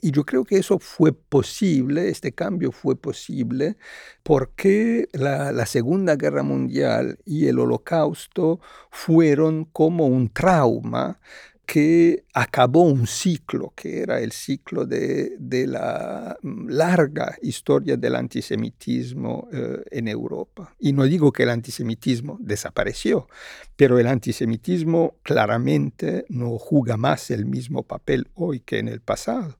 Y 0.01 0.13
yo 0.13 0.25
creo 0.25 0.45
que 0.45 0.59
eso 0.59 0.79
fue 0.79 1.13
posible, 1.13 2.09
este 2.09 2.33
cambio 2.33 2.71
fue 2.71 2.95
posible, 2.95 3.77
porque 4.23 5.09
la, 5.13 5.67
Segunda 5.67 6.15
Guerra 6.17 6.43
Mundial 6.43 7.19
y 7.25 7.47
el 7.49 7.59
Holocausto 7.59 8.61
fueron 8.91 9.65
como 9.65 10.07
un 10.07 10.29
trauma 10.29 11.19
que 11.67 12.25
acabó 12.33 12.85
un 12.85 13.07
ciclo, 13.07 13.75
que 13.77 14.01
era 14.01 14.21
el 14.21 14.33
ciclo 14.33 14.87
de, 14.87 15.37
la 15.67 16.39
mm, 16.43 16.69
larga 16.69 17.37
historia 17.43 17.97
del 17.99 18.15
antisemitismo 18.15 19.49
eh, 19.53 19.83
en 19.91 20.09
Europa. 20.09 20.75
Y 20.79 20.95
no 20.95 21.05
digo 21.05 21.31
que 21.31 21.43
el 21.43 21.51
antisemitismo 21.51 22.39
desapareció, 22.41 23.29
pero 23.77 23.99
el 23.99 24.07
antisemitismo 24.07 25.17
claramente 25.23 26.25
no 26.31 26.57
juega 26.57 26.97
más 26.97 27.31
el 27.31 27.45
mismo 27.45 27.83
papel 27.83 28.29
hoy 28.35 28.61
que 28.61 28.79
en 28.79 28.89
el 28.89 29.03
pasado. 29.03 29.59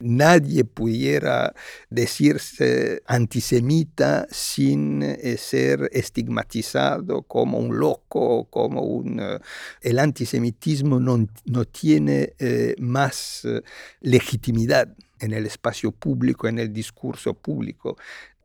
Nadie 0.00 0.62
pudiera 0.62 1.52
decirse 1.90 3.02
antisemita 3.06 4.28
sin 4.30 5.02
eh, 5.02 5.36
ser 5.36 5.90
estigmatizado 5.92 7.22
como 7.22 7.58
un 7.58 7.78
loco, 7.78 8.44
como 8.44 8.82
un... 8.82 9.18
Eh, 9.18 9.40
el 9.80 9.98
antisemitismo 9.98 11.00
no, 11.00 11.64
tiene 11.64 12.34
eh, 12.38 12.76
más 12.78 13.42
legitimidad 14.00 14.94
en 15.18 15.32
el 15.32 15.46
espacio 15.46 15.90
público, 15.90 16.46
en 16.46 16.60
el 16.60 16.72
discurso 16.72 17.34
público 17.34 17.96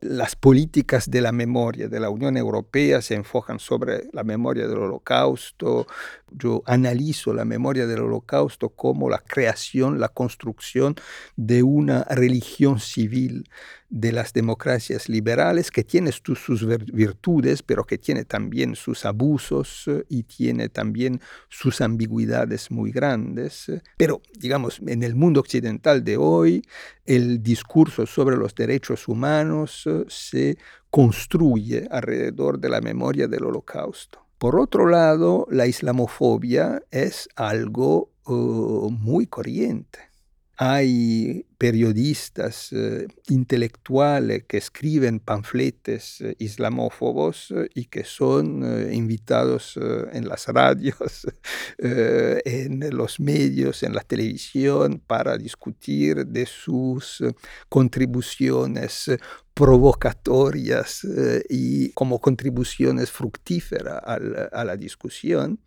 las 0.04 0.36
políticas 0.36 1.10
de 1.10 1.22
la 1.22 1.32
memoria 1.32 1.88
de 1.88 1.98
la 1.98 2.10
Unión 2.10 2.36
Europea 2.36 3.00
se 3.00 3.14
enfocan 3.14 3.58
sobre 3.58 4.08
la 4.12 4.22
memoria 4.22 4.68
del 4.68 4.76
holocausto. 4.76 5.86
Yo 6.30 6.62
analizo 6.66 7.32
la 7.32 7.46
memoria 7.46 7.86
del 7.86 8.00
holocausto 8.00 8.68
como 8.68 9.08
la 9.08 9.18
creación, 9.18 9.98
la 9.98 10.10
construcción 10.10 10.94
de 11.36 11.62
una 11.62 12.04
religión 12.04 12.80
civil 12.80 13.48
de 13.94 14.10
las 14.10 14.32
democracias 14.32 15.08
liberales 15.08 15.70
que 15.70 15.84
tiene 15.84 16.10
sus 16.10 16.66
virtudes, 16.92 17.62
pero 17.62 17.84
que 17.84 17.96
tiene 17.96 18.24
también 18.24 18.74
sus 18.74 19.04
abusos 19.04 19.88
y 20.08 20.24
tiene 20.24 20.68
también 20.68 21.20
sus 21.48 21.80
ambigüedades 21.80 22.72
muy 22.72 22.90
grandes. 22.90 23.70
Pero, 23.96 24.20
digamos, 24.36 24.80
en 24.84 25.04
el 25.04 25.14
mundo 25.14 25.38
occidental 25.38 26.02
de 26.02 26.16
hoy, 26.16 26.66
el 27.04 27.40
discurso 27.40 28.04
sobre 28.04 28.36
los 28.36 28.56
derechos 28.56 29.06
humanos 29.06 29.88
se 30.08 30.58
construye 30.90 31.86
alrededor 31.88 32.58
de 32.58 32.70
la 32.70 32.80
memoria 32.80 33.28
del 33.28 33.44
holocausto. 33.44 34.26
Por 34.38 34.58
otro 34.58 34.88
lado, 34.88 35.46
la 35.52 35.68
islamofobia 35.68 36.82
es 36.90 37.28
algo 37.36 38.10
eh, 38.26 38.32
muy 38.32 39.28
corriente. 39.28 40.13
Hay 40.56 41.46
periodistas 41.58 42.72
eh, 42.72 43.08
intelectuales 43.28 44.44
que 44.44 44.58
escriben 44.58 45.18
panfletes 45.18 46.20
eh, 46.20 46.36
islamófobos 46.38 47.50
eh, 47.50 47.68
y 47.74 47.86
que 47.86 48.04
son 48.04 48.62
invitados 48.92 49.78
en 50.12 50.28
las 50.28 50.46
radios, 50.48 51.26
en 51.78 52.96
los 52.96 53.18
medios, 53.18 53.82
en 53.82 53.94
la 53.94 54.02
televisión 54.02 55.02
para 55.04 55.36
discutir 55.38 56.26
de 56.26 56.46
sus 56.46 57.22
contribuciones 57.68 59.10
provocatorias 59.54 61.06
y 61.48 61.90
como 61.90 62.20
contribuciones 62.20 63.10
fructíferas 63.10 64.02
a 64.04 64.64
la, 64.64 64.76
discusión. 64.76 65.60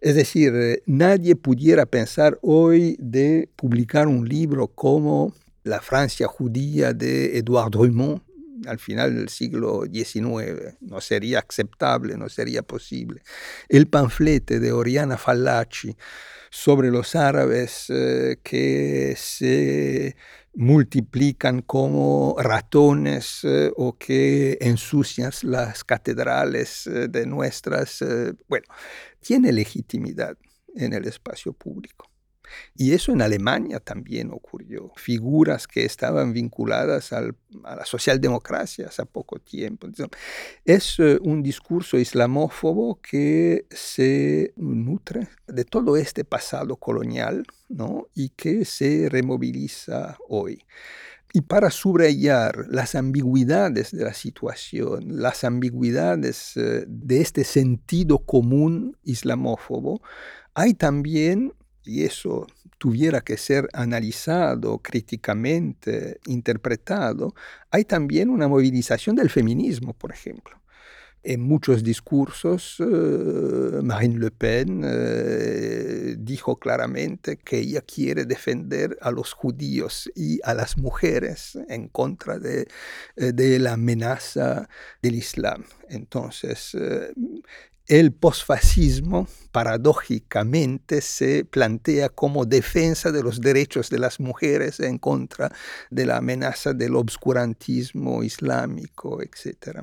Es 0.00 0.14
decir, 0.14 0.82
nadie 0.86 1.34
pudiera 1.34 1.86
pensar 1.86 2.38
hoy 2.42 2.96
de 3.00 3.48
publicar 3.56 4.06
un 4.06 4.28
libro 4.28 4.68
como 4.68 5.34
la 5.64 5.80
Francia 5.80 6.28
judía 6.28 6.92
de 6.92 7.38
Edouard 7.38 7.72
Drummond 7.72 8.22
al 8.66 8.78
final 8.78 9.14
del 9.14 9.28
siglo 9.28 9.84
XIX. 9.84 10.76
No 10.80 11.00
sería 11.00 11.44
aceptable, 11.46 12.16
no 12.16 12.28
sería 12.28 12.62
posible. 12.62 13.22
El 13.68 13.86
panflete 13.88 14.60
de 14.60 14.72
Oriana 14.72 15.16
Fallaci 15.16 15.96
sobre 16.50 16.90
los 16.90 17.14
árabes 17.14 17.86
eh, 17.90 18.38
que 18.42 19.14
se 19.16 20.16
multiplican 20.56 21.62
como 21.62 22.34
ratones 22.38 23.40
eh, 23.44 23.70
o 23.76 23.96
que 23.98 24.58
ensucian 24.60 25.30
las 25.42 25.84
catedrales 25.84 26.86
eh, 26.86 27.08
de 27.08 27.26
nuestras, 27.26 28.02
bueno, 28.48 28.66
tiene 29.20 29.52
legitimidad 29.52 30.36
en 30.74 30.92
el 30.94 31.06
espacio 31.06 31.52
público. 31.52 32.10
Y 32.74 32.92
eso 32.92 33.12
en 33.12 33.22
Alemania 33.22 33.80
también 33.80 34.30
ocurrió. 34.32 34.92
Figuras 34.96 35.66
que 35.66 35.84
estaban 35.84 36.32
vinculadas 36.32 37.12
a 37.12 37.22
la 37.22 37.84
socialdemocracia 37.84 38.88
hace 38.88 39.04
poco 39.06 39.38
tiempo. 39.38 39.88
es 40.64 40.98
eh, 40.98 41.18
un 41.22 41.42
discurso 41.42 41.98
islamófobo 41.98 43.00
que 43.00 43.66
se 43.70 44.52
nutre 44.56 45.28
de 45.46 45.64
todo 45.64 45.96
este 45.96 46.24
pasado 46.24 46.76
colonial 46.76 47.44
¿no? 47.68 48.08
y 48.14 48.30
que 48.30 48.64
se 48.64 49.08
removiliza 49.08 50.16
hoy. 50.28 50.64
Y 51.32 51.42
para 51.42 51.70
subrayar 51.70 52.66
las 52.70 52.94
ambigüedades 52.94 53.90
de 53.90 54.04
la 54.04 54.14
situación, 54.14 55.20
las 55.20 55.44
ambigüedades 55.44 56.56
eh, 56.56 56.84
de 56.86 57.20
este 57.20 57.44
sentido 57.44 58.20
común 58.20 58.96
islamófobo, 59.04 60.00
hay 60.54 60.72
también 60.72 61.52
y 61.86 62.04
eso 62.04 62.46
tuviera 62.78 63.20
que 63.20 63.36
ser 63.36 63.68
analizado 63.72 64.78
críticamente, 64.78 66.20
interpretado, 66.26 67.34
hay 67.70 67.84
también 67.84 68.28
una 68.30 68.48
movilización 68.48 69.16
del 69.16 69.30
feminismo, 69.30 69.92
por 69.94 70.12
ejemplo. 70.12 70.60
En 71.28 71.40
muchos 71.40 71.82
discursos, 71.82 72.76
eh, 72.78 72.84
Marine 73.82 74.20
Le 74.20 74.30
Pen 74.30 74.82
eh, 74.84 76.14
dijo 76.16 76.56
claramente 76.56 77.38
que 77.38 77.58
ella 77.58 77.80
quiere 77.80 78.26
defender 78.26 78.96
a 79.00 79.10
los 79.10 79.32
judíos 79.32 80.08
y 80.14 80.38
a 80.44 80.54
las 80.54 80.78
mujeres 80.78 81.58
en 81.68 81.88
contra 81.88 82.38
de, 82.38 82.68
eh, 83.16 83.32
de 83.32 83.58
la 83.58 83.72
amenaza 83.72 84.68
del 85.02 85.16
Islam. 85.16 85.64
Entonces, 85.88 86.76
el 87.88 88.12
posfascismo 88.12 89.28
paradójicamente 89.52 91.00
se 91.00 91.44
plantea 91.44 92.08
como 92.08 92.44
defensa 92.44 93.12
de 93.12 93.22
los 93.22 93.40
derechos 93.40 93.88
de 93.90 93.98
las 93.98 94.20
mujeres 94.20 94.80
en 94.80 94.98
contra 94.98 95.52
de 95.90 96.04
la 96.04 96.18
amenaza 96.18 96.74
del 96.74 96.96
obscurantismo 96.96 98.22
islámico, 98.22 99.22
etc. 99.22 99.80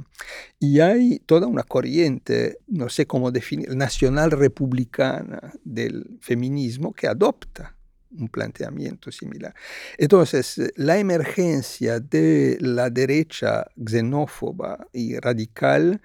Y 0.59 0.79
hay 0.81 1.19
toda 1.25 1.47
una 1.47 1.63
corriente, 1.63 2.59
no 2.67 2.89
sé 2.89 3.07
cómo 3.07 3.31
definir, 3.31 3.75
nacional 3.75 4.31
republicana 4.31 5.53
del 5.63 6.17
feminismo 6.21 6.93
que 6.93 7.07
adopta 7.07 7.75
un 8.17 8.29
planteamiento 8.29 9.11
similar. 9.11 9.53
Entonces, 9.97 10.71
la 10.75 10.97
emergencia 10.97 11.99
de 11.99 12.57
la 12.61 12.89
derecha 12.89 13.65
xenófoba 13.75 14.87
y 14.93 15.17
radical 15.19 16.01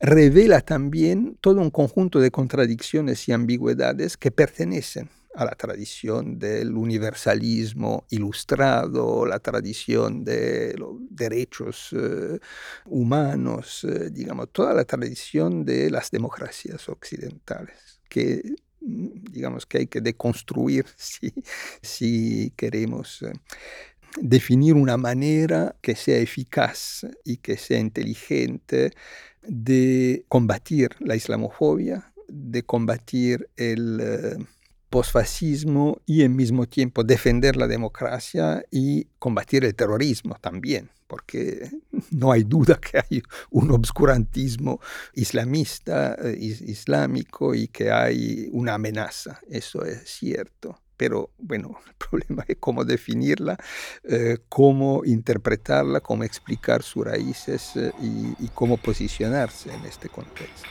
revela 0.00 0.60
también 0.60 1.36
todo 1.40 1.60
un 1.60 1.70
conjunto 1.70 2.20
de 2.20 2.30
contradicciones 2.30 3.28
y 3.28 3.32
ambigüedades 3.32 4.16
que 4.16 4.30
pertenecen 4.30 5.10
a 5.34 5.44
la 5.44 5.52
tradición 5.52 6.38
del 6.38 6.76
universalismo 6.76 8.04
ilustrado, 8.10 9.24
la 9.24 9.38
tradición 9.38 10.24
de 10.24 10.74
los 10.76 10.96
derechos 11.10 11.90
eh, 11.92 12.40
humanos, 12.86 13.84
eh, 13.84 14.10
digamos, 14.10 14.48
toda 14.50 14.74
la 14.74 14.84
tradición 14.84 15.64
de 15.64 15.90
las 15.90 16.10
democracias 16.10 16.88
occidentales, 16.88 18.00
que 18.08 18.42
digamos 18.80 19.66
que 19.66 19.78
hay 19.78 19.86
que 19.86 20.00
deconstruir 20.00 20.86
si, 20.96 21.32
si 21.82 22.52
queremos 22.56 23.22
eh, 23.22 23.32
definir 24.20 24.74
una 24.74 24.96
manera 24.96 25.76
que 25.80 25.94
sea 25.94 26.18
eficaz 26.18 27.06
y 27.24 27.38
que 27.38 27.56
sea 27.56 27.78
inteligente 27.78 28.92
de 29.42 30.24
combatir 30.28 30.90
la 31.00 31.16
islamofobia, 31.16 32.12
de 32.28 32.62
combatir 32.62 33.48
el 33.56 34.00
eh, 34.02 34.44
posfascismo 34.90 36.00
y 36.06 36.22
al 36.22 36.30
mismo 36.30 36.66
tiempo 36.66 37.04
defender 37.04 37.56
la 37.56 37.66
democracia 37.66 38.64
y 38.70 39.04
combatir 39.18 39.64
el 39.64 39.74
terrorismo 39.74 40.36
también, 40.40 40.90
porque 41.06 41.70
no 42.10 42.32
hay 42.32 42.44
duda 42.44 42.80
que 42.80 42.98
hay 42.98 43.22
un 43.50 43.70
obscurantismo 43.70 44.80
islamista, 45.14 46.14
eh, 46.14 46.36
islámico 46.38 47.54
y 47.54 47.68
que 47.68 47.90
hay 47.90 48.48
una 48.52 48.74
amenaza, 48.74 49.40
eso 49.48 49.84
es 49.84 50.08
cierto 50.08 50.80
pero 50.98 51.30
bueno, 51.38 51.78
el 51.86 51.94
problema 52.10 52.44
es 52.46 52.56
cómo 52.60 52.84
definirla, 52.84 53.56
eh, 54.02 54.38
cómo 54.50 55.04
interpretarla, 55.04 56.00
cómo 56.00 56.24
explicar 56.24 56.82
sus 56.82 57.06
raíces 57.06 57.76
eh, 57.76 57.92
y 58.00 58.48
cómo 58.48 58.76
posicionarse 58.76 59.72
en 59.72 59.84
este 59.86 60.08
contexto. 60.10 60.68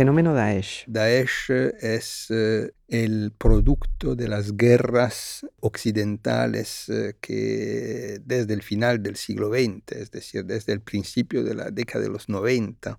Fenómeno 0.00 0.32
Daesh. 0.32 0.84
Daesh 0.86 1.50
es 1.50 2.28
eh, 2.30 2.72
el 2.88 3.32
producto 3.36 4.16
de 4.16 4.28
las 4.28 4.56
guerras 4.56 5.44
occidentales 5.60 6.88
eh, 6.88 7.16
que 7.20 8.18
desde 8.24 8.54
el 8.54 8.62
final 8.62 9.02
del 9.02 9.16
siglo 9.16 9.50
XX, 9.50 9.92
es 9.92 10.10
decir, 10.10 10.46
desde 10.46 10.72
el 10.72 10.80
principio 10.80 11.44
de 11.44 11.54
la 11.54 11.70
década 11.70 12.04
de 12.04 12.08
los 12.08 12.30
90, 12.30 12.98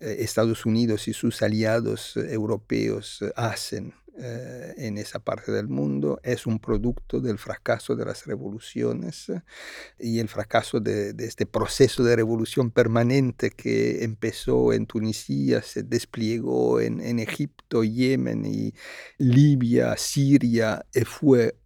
eh, 0.00 0.16
Estados 0.18 0.66
Unidos 0.66 1.08
y 1.08 1.14
sus 1.14 1.40
aliados 1.40 2.14
europeos 2.18 3.24
hacen 3.36 3.94
eh, 4.16 4.74
en 4.76 4.96
esa 4.96 5.18
parte 5.18 5.50
del 5.50 5.66
mundo 5.66 6.20
es 6.22 6.46
un 6.46 6.60
producto 6.60 7.20
del 7.20 7.36
fracaso 7.36 7.96
de 7.96 8.04
las 8.04 8.26
revoluciones 8.26 9.28
eh, 9.28 9.42
y 9.98 10.20
el 10.20 10.28
fracaso 10.28 10.78
de, 10.78 11.14
este 11.18 11.46
proceso 11.46 12.04
de 12.04 12.14
revolución 12.14 12.70
permanente 12.70 13.50
que 13.50 14.04
empezó 14.04 14.72
en 14.72 14.86
Tunisia, 14.86 15.62
se 15.62 15.82
desplegó 15.82 16.80
en, 16.80 17.00
en 17.00 17.18
Egipto, 17.18 17.82
Yemen 17.82 18.44
y 18.46 18.72
Libia, 19.18 19.96
Siria 19.96 20.86
y 20.94 21.00
fue 21.00 21.56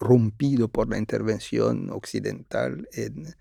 rompido 0.00 0.68
por 0.68 0.88
la 0.88 0.96
intervención 0.96 1.90
occidental 1.90 2.88
en, 2.92 3.34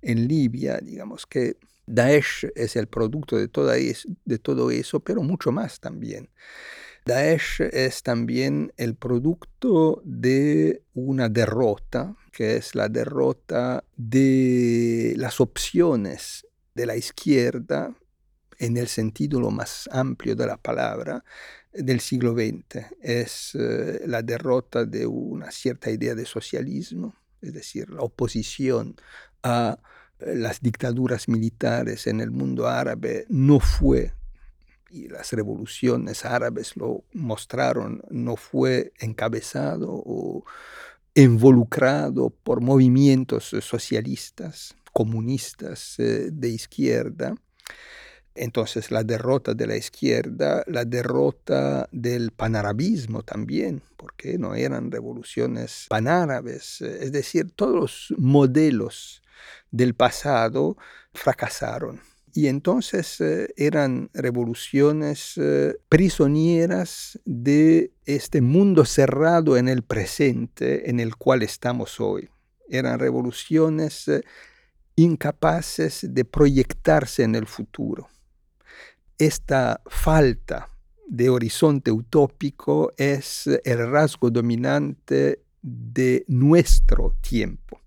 en 0.00 0.28
Libia, 0.28 0.78
digamos 0.78 1.26
que 1.26 1.58
Daesh 1.86 2.46
es 2.54 2.76
el 2.76 2.86
producto 2.86 3.36
de, 3.36 3.48
toda 3.48 3.74
de 3.74 4.38
todo 4.38 4.70
eso, 4.70 5.00
pero 5.00 5.22
mucho 5.22 5.52
más 5.52 5.80
también. 5.80 6.30
Daesh 7.04 7.60
es 7.60 8.02
también 8.02 8.72
el 8.76 8.94
producto 8.94 10.00
de 10.04 10.82
una 10.94 11.28
derrota, 11.28 12.16
que 12.32 12.56
es 12.56 12.74
la 12.74 12.88
derrota 12.88 13.84
de 13.96 15.14
las 15.18 15.40
opciones 15.40 16.46
de 16.74 16.86
la 16.86 16.96
izquierda 16.96 17.94
en 18.58 18.76
el 18.76 18.88
sentido 18.88 19.40
lo 19.40 19.50
más 19.50 19.88
amplio 19.92 20.34
de 20.34 20.46
la 20.46 20.56
palabra 20.56 21.22
del 21.72 22.00
siglo 22.00 22.32
XX. 22.32 22.86
Es 23.02 23.54
eh, 23.54 24.02
la 24.06 24.22
derrota 24.22 24.86
de 24.86 25.06
una 25.06 25.50
cierta 25.50 25.90
idea 25.90 26.14
de 26.14 26.24
socialismo, 26.24 27.14
es 27.42 27.52
decir, 27.52 27.90
la 27.90 28.00
oposición 28.00 28.96
a 29.42 29.78
eh, 30.20 30.34
las 30.34 30.62
dictaduras 30.62 31.28
militares 31.28 32.06
en 32.06 32.20
el 32.20 32.30
mundo 32.30 32.66
árabe 32.66 33.26
no 33.28 33.60
fue 33.60 34.12
y 34.94 35.08
las 35.08 35.32
revoluciones 35.32 36.24
árabes 36.24 36.76
lo 36.76 37.04
mostraron, 37.12 38.02
no 38.10 38.36
fue 38.36 38.92
encabezado 39.00 39.88
o 39.90 40.44
involucrado 41.14 42.30
por 42.30 42.60
movimientos 42.60 43.56
socialistas, 43.60 44.76
comunistas 44.92 45.98
eh, 45.98 46.28
de 46.30 46.48
izquierda. 46.48 47.34
Entonces 48.36 48.92
la 48.92 49.02
derrota 49.02 49.54
de 49.54 49.66
la 49.66 49.76
izquierda, 49.76 50.62
la 50.68 50.84
derrota 50.84 51.88
del 51.90 52.30
panarabismo 52.30 53.22
también, 53.22 53.82
porque 53.96 54.38
no 54.38 54.54
eran 54.54 54.92
revoluciones 54.92 55.86
panárabes, 55.88 56.80
es 56.80 57.10
decir, 57.10 57.50
todos 57.50 57.74
los 58.10 58.14
modelos 58.18 59.22
del 59.70 59.94
pasado 59.94 60.76
fracasaron. 61.12 62.00
Y 62.36 62.48
entonces 62.48 63.20
eh, 63.20 63.54
eran 63.56 64.10
revoluciones 64.12 65.34
eh, 65.36 65.76
prisioneras 65.88 67.20
de 67.24 67.92
este 68.06 68.40
mundo 68.40 68.84
cerrado 68.84 69.56
en 69.56 69.68
el 69.68 69.82
presente 69.82 70.90
en 70.90 70.98
el 70.98 71.14
cual 71.14 71.44
estamos 71.44 72.00
hoy. 72.00 72.28
Eran 72.68 72.98
revoluciones 72.98 74.08
eh, 74.08 74.22
incapaces 74.96 76.08
de 76.12 76.24
proyectarse 76.24 77.22
en 77.22 77.36
el 77.36 77.46
futuro. 77.46 78.08
Esta 79.16 79.80
falta 79.86 80.68
de 81.06 81.30
horizonte 81.30 81.92
utópico 81.92 82.92
es 82.96 83.48
el 83.62 83.88
rasgo 83.92 84.28
dominante 84.28 85.44
de 85.62 86.24
nuestro 86.26 87.14
tiempo. 87.20 87.83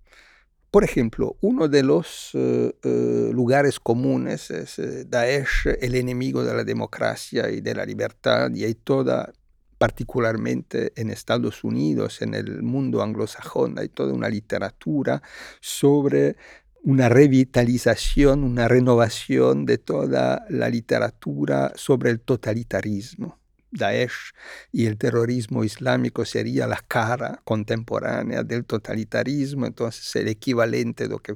Por 0.71 0.84
ejemplo, 0.84 1.38
uno 1.39 1.69
de 1.69 1.82
los 1.82 2.32
eh, 2.34 2.73
eh, 2.84 3.30
lugares 3.34 3.80
comunes 3.80 4.51
es 4.51 4.80
eh, 4.80 5.06
Daesh, 5.06 5.67
el 5.80 5.95
enemigo 5.95 6.43
de 6.43 6.53
la 6.53 6.65
democracia 6.65 7.49
y 7.49 7.62
de 7.62 7.73
la 7.73 7.86
libertad, 7.86 8.51
y 8.53 8.65
hay 8.65 8.75
toda, 8.75 9.32
particularmente 9.77 10.91
en 10.97 11.10
Estados 11.10 11.63
Unidos, 11.63 12.21
en 12.21 12.34
el 12.34 12.63
mundo 12.63 13.01
anglosajón, 13.01 13.80
hay 13.80 13.88
toda 13.88 14.13
una 14.13 14.27
literatura 14.27 15.21
sobre 15.62 16.36
una 16.84 17.08
revitalización, 17.08 18.43
una 18.43 18.67
renovación 18.67 19.65
de 19.65 19.77
toda 19.77 20.45
la 20.49 20.69
literatura 20.69 21.71
sobre 21.75 22.12
el 22.12 22.19
totalitarismo. 22.19 23.39
Daesh 23.77 24.33
y 24.71 24.85
el 24.87 24.97
terrorismo 24.97 25.63
islámico 25.63 26.25
sería 26.25 26.67
la 26.67 26.83
cara 26.87 27.41
contemporánea 27.45 28.43
del 28.43 28.65
totalitarismo, 28.65 29.65
entonces 29.65 30.15
el 30.15 30.27
equivalente 30.27 31.03
de 31.05 31.09
lo 31.09 31.19
que, 31.19 31.35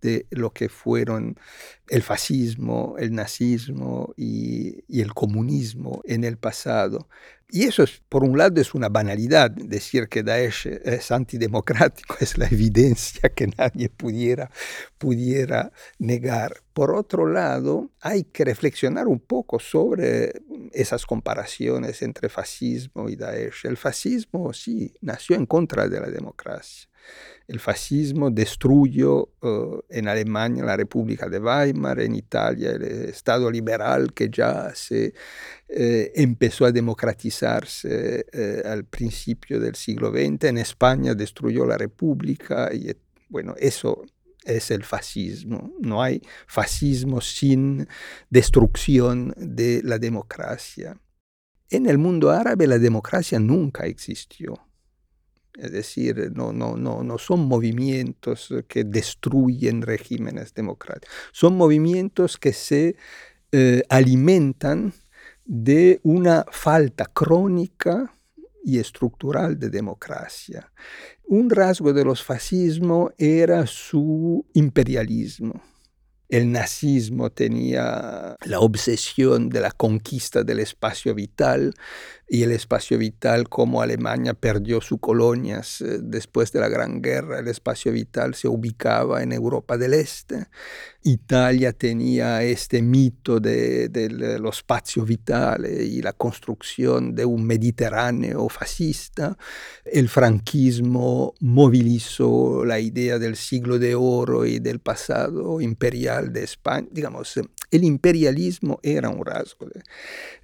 de 0.00 0.26
lo 0.30 0.52
que 0.52 0.68
fueron 0.68 1.36
el 1.88 2.02
fascismo, 2.02 2.96
el 2.98 3.12
nazismo 3.14 4.14
y, 4.16 4.84
y 4.88 5.00
el 5.02 5.14
comunismo 5.14 6.00
en 6.04 6.24
el 6.24 6.38
pasado. 6.38 7.08
Y 7.54 7.64
eso, 7.64 7.82
es, 7.82 8.00
por 8.08 8.24
un 8.24 8.38
lado, 8.38 8.62
es 8.62 8.72
una 8.72 8.88
banalidad. 8.88 9.50
Decir 9.50 10.08
que 10.08 10.22
Daesh 10.22 10.68
es 10.68 11.12
antidemocrático 11.12 12.16
es 12.20 12.38
la 12.38 12.46
evidencia 12.46 13.28
que 13.28 13.46
nadie 13.46 13.90
pudiera, 13.90 14.50
pudiera 14.96 15.70
negar. 15.98 16.62
Por 16.72 16.94
otro 16.94 17.26
lado, 17.26 17.90
hay 18.00 18.24
que 18.24 18.46
reflexionar 18.46 19.06
un 19.06 19.20
poco 19.20 19.58
sobre 19.58 20.32
esas 20.72 21.04
comparaciones 21.04 22.00
entre 22.00 22.30
fascismo 22.30 23.10
y 23.10 23.16
Daesh. 23.16 23.66
El 23.66 23.76
fascismo, 23.76 24.54
sí, 24.54 24.94
nació 25.02 25.36
en 25.36 25.44
contra 25.44 25.88
de 25.88 26.00
la 26.00 26.08
democracia. 26.08 26.88
El 27.48 27.58
fascismo 27.60 28.30
destruyó 28.30 29.28
uh, 29.42 29.80
en 29.88 30.08
Alemania 30.08 30.64
la 30.64 30.76
República 30.76 31.28
de 31.28 31.38
Weimar, 31.38 32.00
en 32.00 32.14
Italia 32.14 32.70
el 32.70 32.82
Estado 32.82 33.50
liberal 33.50 34.12
que 34.12 34.30
ya 34.30 34.72
se 34.74 35.12
eh, 35.68 36.12
empezó 36.14 36.64
a 36.64 36.72
democratizarse 36.72 38.26
eh, 38.32 38.62
al 38.64 38.84
principio 38.84 39.58
del 39.58 39.74
siglo 39.74 40.10
XX, 40.10 40.44
en 40.44 40.58
España 40.58 41.14
destruyó 41.14 41.66
la 41.66 41.76
República 41.76 42.70
y 42.72 42.94
bueno, 43.28 43.54
eso 43.58 44.04
es 44.44 44.70
el 44.70 44.84
fascismo. 44.84 45.72
No 45.80 46.02
hay 46.02 46.22
fascismo 46.46 47.20
sin 47.20 47.88
destrucción 48.30 49.34
de 49.36 49.80
la 49.84 49.98
democracia. 49.98 51.00
En 51.70 51.86
el 51.86 51.98
mundo 51.98 52.30
árabe 52.30 52.66
la 52.66 52.78
democracia 52.78 53.38
nunca 53.38 53.86
existió. 53.86 54.71
Es 55.54 55.70
decir, 55.70 56.32
no, 56.34 56.52
no, 56.52 56.76
no, 56.76 57.02
no 57.02 57.18
son 57.18 57.40
movimientos 57.46 58.54
que 58.68 58.84
destruyen 58.84 59.82
regímenes 59.82 60.54
democráticos. 60.54 61.14
Son 61.32 61.56
movimientos 61.56 62.38
que 62.38 62.52
se 62.52 62.96
eh, 63.52 63.82
alimentan 63.90 64.94
de 65.44 66.00
una 66.04 66.46
falta 66.50 67.04
crónica 67.06 68.14
y 68.64 68.78
estructural 68.78 69.58
de 69.58 69.68
democracia. 69.68 70.72
Un 71.24 71.50
rasgo 71.50 71.92
de 71.92 72.04
los 72.04 72.22
fascismos 72.22 73.12
era 73.18 73.66
su 73.66 74.46
imperialismo 74.54 75.60
el 76.32 76.50
nazismo 76.50 77.28
tenía 77.28 78.36
la 78.46 78.60
obsesión 78.60 79.50
de 79.50 79.60
la 79.60 79.70
conquista 79.70 80.42
del 80.42 80.60
espacio 80.60 81.14
vital 81.14 81.74
y 82.32 82.44
el 82.44 82.52
espacio 82.52 82.96
vital 82.96 83.50
como 83.50 83.82
Alemania 83.82 84.32
perdió 84.32 84.80
sus 84.80 84.98
colonias 85.00 85.84
después 86.00 86.50
de 86.50 86.60
la 86.60 86.70
Gran 86.70 87.02
Guerra, 87.02 87.40
el 87.40 87.48
espacio 87.48 87.92
vital 87.92 88.34
se 88.34 88.48
ubicaba 88.48 89.22
en 89.22 89.32
Europa 89.32 89.76
del 89.76 89.92
Este. 89.92 90.46
Italia 91.02 91.74
tenía 91.74 92.42
este 92.42 92.80
mito 92.80 93.38
de, 93.38 93.90
de 93.90 94.38
los 94.38 94.56
espacios 94.56 95.06
y 95.10 96.00
la 96.00 96.14
construcción 96.14 97.14
de 97.14 97.26
un 97.26 97.44
Mediterráneo 97.44 98.48
fascista. 98.48 99.36
El 99.84 100.08
franquismo 100.08 101.34
movilizó 101.40 102.64
la 102.64 102.80
idea 102.80 103.18
del 103.18 103.36
siglo 103.36 103.78
de 103.78 103.94
oro 103.94 104.46
y 104.46 104.58
del 104.58 104.78
pasado 104.78 105.60
imperial 105.60 106.32
de 106.32 106.44
España. 106.44 106.88
Digamos, 106.92 107.36
el 107.70 107.84
imperialismo 107.84 108.80
era 108.82 109.10
un 109.10 109.22
rasgo. 109.22 109.66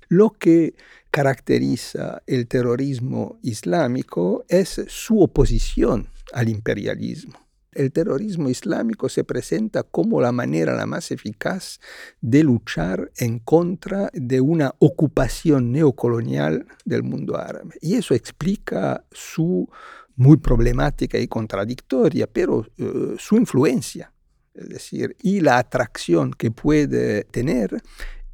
Lo 0.09 0.31
que 0.31 0.75
caracteriza 1.11 2.23
el 2.27 2.47
terrorismo 2.47 3.39
islámico 3.43 4.45
es 4.49 4.85
su 4.89 5.21
oposición 5.21 6.09
al 6.33 6.49
imperialismo. 6.49 7.49
El 7.73 7.93
terrorismo 7.93 8.49
islámico 8.49 9.09
se 9.09 9.25
presenta 9.25 9.83
como 9.85 10.21
la 10.21 10.33
manera 10.33 10.75
la 10.75 10.87
más 10.87 11.13
eficaz 11.13 11.79
de 12.21 12.43
luchar 12.43 13.13
en 13.19 13.39
contra 13.39 14.11
de 14.13 14.41
una 14.41 14.75
ocupación 14.79 15.71
neocolonial 15.71 16.67
del 16.85 17.05
mundo 17.05 17.37
árabe. 17.37 17.75
Y 17.81 17.95
eso 17.95 18.15
explica 18.15 19.05
su 19.13 19.69
muy 20.17 20.39
problemática 20.39 21.19
y 21.19 21.29
contradictoria, 21.29 22.27
pero 22.27 22.67
uh, 22.79 23.17
su 23.17 23.37
influencia, 23.37 24.13
es 24.55 24.69
decir, 24.69 25.17
y 25.23 25.41
la 25.41 25.59
atracción 25.59 26.33
que 26.33 26.51
puede 26.51 27.23
tener 27.25 27.81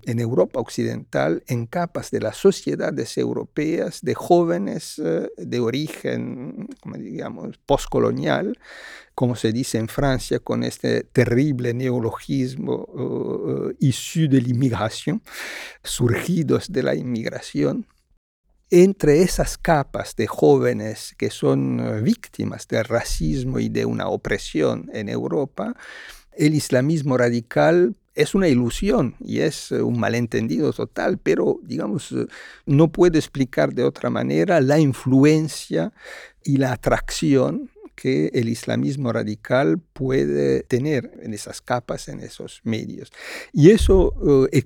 en 0.07 0.21
Europa 0.21 0.61
occidental 0.61 1.43
en 1.47 1.67
capas 1.67 2.11
de 2.11 2.21
las 2.21 2.37
sociedades 2.37 3.17
europeas 3.19 4.01
de 4.03 4.14
jóvenes 4.14 4.99
eh, 4.99 5.29
de 5.37 5.61
origen, 5.61 6.69
como 6.81 6.97
digamos, 6.97 7.59
postcolonial, 7.67 8.59
como 9.14 9.37
se 9.37 9.53
dice 9.53 9.79
en 9.79 9.88
Francia 9.88 10.38
con 10.40 10.64
este 10.64 11.05
terrible 11.05 11.73
neologismo 11.73 12.85
uh, 12.93 13.73
issu 13.79 14.29
de 14.29 14.43
la 14.43 14.49
inmigración, 14.49 15.23
surgidos 15.83 16.73
de 16.73 16.83
la 16.83 16.95
inmigración. 16.95 17.87
Entre 18.71 19.23
esas 19.23 19.57
capas 19.57 20.17
de 20.17 20.27
jóvenes 20.27 21.14
que 21.17 21.31
son 21.31 22.03
víctimas 22.03 22.67
del 22.67 22.85
racismo 22.85 23.61
y 23.61 23.69
de 23.69 23.85
una 23.85 24.09
opresión 24.09 24.90
en 24.93 25.09
Europa, 25.09 25.77
el 26.37 26.55
islamismo 26.55 27.17
radical 27.17 27.95
es 28.14 28.35
una 28.35 28.48
ilusión 28.48 29.16
y 29.20 29.40
es 29.40 29.72
eh, 29.72 29.83
un 29.83 29.98
malentendido 29.98 30.72
total, 30.72 31.18
pero 31.18 31.61
digamos, 31.62 32.12
eh, 32.12 32.27
no 32.66 32.90
puedo 32.90 33.18
explicar 33.18 33.74
de 33.74 33.85
otra 33.85 34.11
manera 34.11 34.61
la 34.61 34.79
influencia 34.79 35.92
y 36.44 36.59
la 36.59 36.72
atracción 36.72 37.70
que 37.94 38.27
el 38.35 38.48
islamismo 38.48 39.12
radical 39.12 39.79
puede 39.79 40.64
tener 40.64 41.12
en 41.22 41.33
esas 41.33 41.61
capas, 41.61 42.09
en 42.09 42.20
esos 42.20 42.61
medios. 42.64 43.12
Y 43.53 43.70
eso 43.70 44.12
eh, 44.53 44.64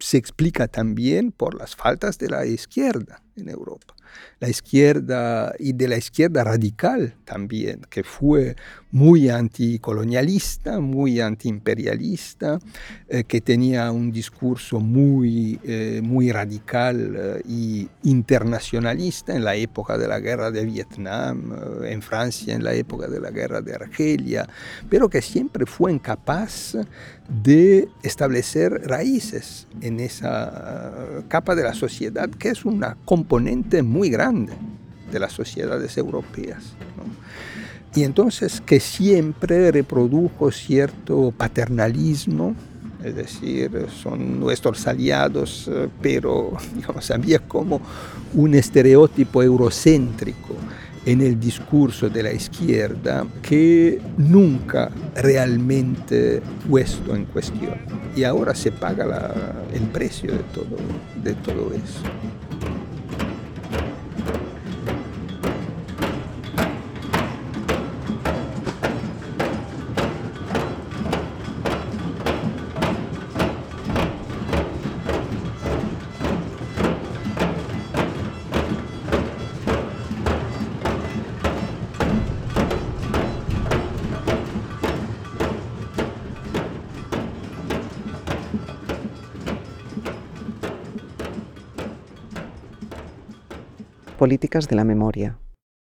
se 0.00 0.16
explica 0.16 0.66
también 0.66 1.30
por 1.30 1.54
las 1.54 1.76
faltas 1.76 2.18
de 2.18 2.28
la 2.28 2.46
izquierda 2.46 3.22
en 3.36 3.48
Europa 3.48 3.94
la 4.38 4.48
izquierda 4.48 5.54
y 5.58 5.72
de 5.72 5.88
la 5.88 5.96
izquierda 5.96 6.44
radical 6.44 7.14
también, 7.24 7.82
que 7.90 8.02
fue 8.02 8.56
muy 8.92 9.28
anticolonialista, 9.28 10.80
muy 10.80 11.20
antiimperialista, 11.20 12.58
eh, 13.08 13.24
que 13.24 13.40
tenía 13.40 13.90
un 13.92 14.10
discurso 14.10 14.80
muy, 14.80 15.60
eh, 15.64 16.00
muy 16.02 16.32
radical 16.32 17.14
eh, 17.16 17.42
y 17.48 17.88
internacionalista 18.02 19.34
en 19.34 19.44
la 19.44 19.54
época 19.54 19.96
de 19.96 20.08
la 20.08 20.18
guerra 20.18 20.50
de 20.50 20.64
Vietnam, 20.64 21.52
en 21.84 22.02
Francia 22.02 22.54
en 22.54 22.64
la 22.64 22.74
época 22.74 23.06
de 23.06 23.20
la 23.20 23.30
guerra 23.30 23.60
de 23.60 23.74
Argelia, 23.74 24.48
pero 24.88 25.08
que 25.08 25.22
siempre 25.22 25.66
fue 25.66 25.92
incapaz 25.92 26.76
de 27.42 27.88
establecer 28.02 28.88
raíces 28.88 29.68
en 29.80 30.00
esa 30.00 31.22
capa 31.28 31.54
de 31.54 31.62
la 31.62 31.74
sociedad, 31.74 32.28
que 32.28 32.48
es 32.48 32.64
una 32.64 32.96
componente 33.04 33.82
muy 33.82 34.10
grande 34.10 34.52
de 35.10 35.18
las 35.18 35.32
sociedades 35.32 35.96
europeas. 35.96 36.74
Y 37.94 38.04
entonces 38.04 38.60
que 38.60 38.78
siempre 38.78 39.72
reprodujo 39.72 40.52
cierto 40.52 41.32
paternalismo, 41.36 42.54
es 43.02 43.16
decir, 43.16 43.86
son 44.02 44.38
nuestros 44.38 44.86
aliados, 44.86 45.68
eh, 45.72 45.88
pero 46.00 46.52
digamos, 46.74 47.10
había 47.10 47.40
como 47.40 47.80
un 48.34 48.54
estereotipo 48.54 49.42
eurocéntrico 49.42 50.54
en 51.06 51.22
el 51.22 51.40
discurso 51.40 52.10
de 52.10 52.22
la 52.22 52.32
izquierda 52.32 53.26
que 53.42 54.00
nunca 54.18 54.90
realmente 55.14 56.42
puesto 56.68 57.16
en 57.16 57.24
cuestión. 57.24 57.74
Y 58.14 58.24
ahora 58.24 58.54
se 58.54 58.70
paga 58.70 59.64
el 59.72 59.82
precio 59.88 60.30
de 60.30 60.42
todo, 60.54 60.76
de 61.22 61.34
todo 61.34 61.72
eso. 61.72 62.02
De 94.40 94.76
la 94.76 94.84
memoria. 94.84 95.38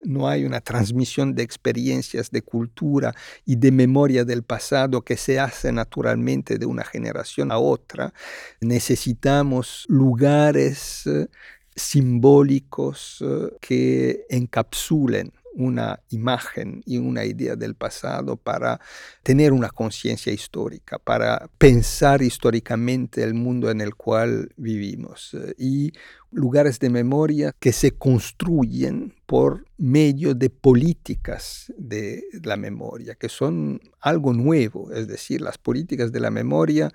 No 0.01 0.27
hay 0.27 0.45
una 0.45 0.61
transmisión 0.61 1.33
de 1.33 1.41
experiencias, 1.41 2.29
de 2.29 2.43
cultura 2.43 3.13
y 3.43 3.55
de 3.55 3.71
memoria 3.71 4.23
del 4.23 4.43
pasado 4.43 5.01
que 5.01 5.17
se 5.17 5.39
hace 5.39 5.71
naturalmente 5.71 6.59
de 6.59 6.67
una 6.67 6.83
generación 6.83 7.51
a 7.51 7.57
otra. 7.57 8.13
Necesitamos 8.61 9.85
lugares 9.87 11.07
eh, 11.07 11.27
simbólicos 11.75 13.23
eh, 13.25 13.57
que 13.59 14.25
encapsulen 14.29 15.33
una 15.55 16.01
imagen 16.09 16.83
y 16.85 16.97
una 16.97 17.25
idea 17.25 17.55
del 17.55 17.75
pasado 17.75 18.35
para 18.35 18.79
tener 19.23 19.53
una 19.53 19.69
conciencia 19.69 20.33
histórica, 20.33 20.99
para 20.99 21.49
pensar 21.57 22.21
históricamente 22.21 23.23
el 23.23 23.33
mundo 23.33 23.71
en 23.71 23.81
el 23.81 23.95
cual 23.95 24.49
vivimos. 24.57 25.33
Eh, 25.33 25.55
y 25.57 25.93
lugares 26.35 26.79
de 26.79 26.89
memoria 26.89 27.55
que 27.59 27.71
se 27.71 27.91
construyen 27.91 29.13
por 29.25 29.65
medio 29.77 30.35
de 30.35 30.49
políticas 30.49 31.73
de 31.77 32.23
la 32.43 32.57
memoria, 32.57 33.15
que 33.15 33.29
son 33.29 33.79
algo 34.01 34.33
nuevo, 34.33 34.91
es 34.91 35.07
decir, 35.07 35.41
las 35.41 35.57
políticas 35.57 36.11
de 36.11 36.19
la 36.19 36.29
memoria 36.31 36.91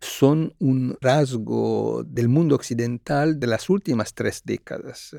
son 0.00 0.54
un 0.58 0.96
rasgo 1.00 2.02
del 2.04 2.28
mundo 2.28 2.54
occidental 2.54 3.38
de 3.38 3.46
las 3.46 3.68
últimas 3.68 4.14
tres 4.14 4.42
décadas 4.44 5.14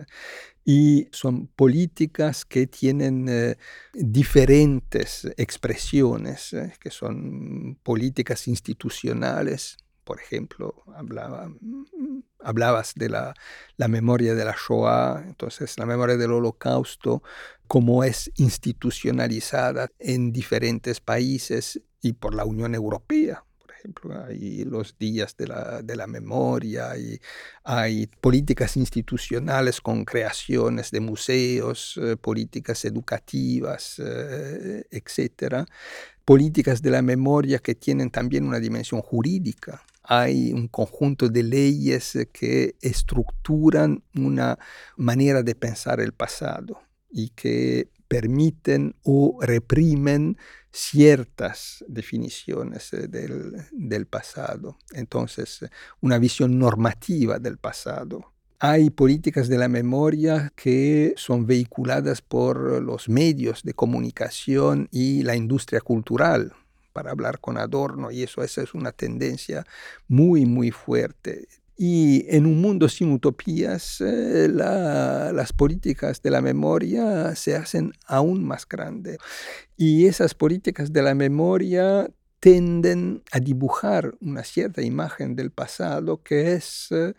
y 0.66 1.08
son 1.12 1.48
políticas 1.48 2.46
que 2.46 2.68
tienen 2.68 3.28
eh, 3.30 3.58
diferentes 3.94 5.28
expresiones, 5.38 6.54
eh, 6.54 6.74
que 6.80 6.90
son 6.90 7.78
políticas 7.84 8.48
institucionales, 8.48 9.78
por 10.04 10.20
ejemplo, 10.20 10.74
hablaba, 10.96 11.52
hablabas 12.44 12.94
de 12.96 13.10
la, 13.10 13.34
la, 13.78 13.88
memoria 13.88 14.36
de 14.36 14.46
la 14.46 14.56
Shoah, 14.56 15.24
entonces 15.26 15.78
la 15.78 15.86
memoria 15.86 16.18
del 16.18 16.32
holocausto, 16.32 17.24
como 17.68 18.04
es 18.04 18.32
institucionalizada 18.38 19.90
en 20.00 20.32
diferentes 20.32 21.00
países 21.00 21.82
y 22.02 22.14
por 22.14 22.34
la 22.34 22.46
Unión 22.46 22.74
Europea. 22.76 23.44
Por 23.60 23.76
ejemplo, 23.76 24.26
hay 24.26 24.66
los 24.66 24.98
días 24.98 25.38
de 25.38 25.48
la, 25.48 25.82
de 25.82 25.96
la 25.96 26.08
memoria, 26.08 26.92
hay 27.64 28.08
políticas 28.20 28.76
institucionales 28.76 29.80
con 29.80 30.04
creaciones 30.04 30.92
de 30.92 31.00
museos, 31.00 31.98
eh, 32.02 32.18
políticas 32.18 32.84
educativas, 32.84 34.00
eh, 34.00 34.84
etc. 34.92 35.66
Políticas 36.26 36.82
de 36.82 36.90
la 36.90 37.02
memoria 37.02 37.60
que 37.60 37.76
tienen 37.76 38.10
también 38.10 38.46
una 38.46 38.60
dimensión 38.60 39.02
jurídica 39.02 39.82
hay 40.12 40.54
un 40.54 40.68
conjunto 40.68 41.30
de 41.30 41.44
leyes 41.44 42.18
que 42.34 42.76
estructuran 42.82 44.04
una 44.16 44.58
manera 44.98 45.44
de 45.44 45.54
pensar 45.54 46.00
el 46.00 46.14
pasado 46.14 46.82
y 47.12 47.30
que 47.30 47.92
permiten 48.08 48.96
o 49.04 49.38
reprimen 49.40 50.36
ciertas 50.72 51.86
definiciones 51.88 52.92
eh, 52.92 53.08
del, 53.08 54.08
pasado. 54.08 54.80
Entonces, 54.94 55.64
una 56.02 56.18
visión 56.18 56.58
normativa 56.58 57.38
del 57.38 57.60
pasado. 57.60 58.34
Hay 58.58 58.90
políticas 58.90 59.48
de 59.48 59.60
la 59.60 59.68
memoria 59.68 60.52
que 60.56 61.14
son 61.18 61.46
vehiculadas 61.46 62.24
por 62.24 62.82
los 62.82 63.10
medios 63.10 63.62
de 63.62 63.76
comunicación 63.76 64.90
y 64.92 65.22
la 65.22 65.36
industria 65.36 65.82
cultural 65.82 66.56
para 66.92 67.12
hablar 67.12 67.40
con 67.40 67.58
Adorno 67.58 68.12
y 68.12 68.24
eso 68.24 68.44
esa 68.44 68.62
es 68.62 68.74
una 68.74 68.92
tendencia 68.92 69.66
muy, 70.08 70.46
muy 70.46 70.72
fuerte. 70.72 71.48
Y 71.82 72.26
en 72.28 72.46
un 72.46 72.60
mundo 72.60 72.90
sin 72.90 73.14
utopías, 73.14 74.02
eh, 74.02 74.50
las 74.50 75.54
políticas 75.54 76.22
de 76.22 76.30
la 76.30 76.42
memoria 76.42 77.34
se 77.36 77.56
hacen 77.56 77.94
aún 78.06 78.44
más 78.44 78.68
grandes. 78.68 79.18
Y 79.78 80.08
esas 80.08 80.34
políticas 80.34 80.92
de 80.92 81.02
la 81.02 81.16
memoria 81.16 82.10
tienden 82.42 83.24
a 83.32 83.40
dibujar 83.40 84.14
una 84.22 84.44
cierta 84.44 84.82
imagen 84.82 85.36
del 85.36 85.52
pasado 85.52 86.22
que 86.22 86.54
es 86.54 86.88
eh, 86.92 87.14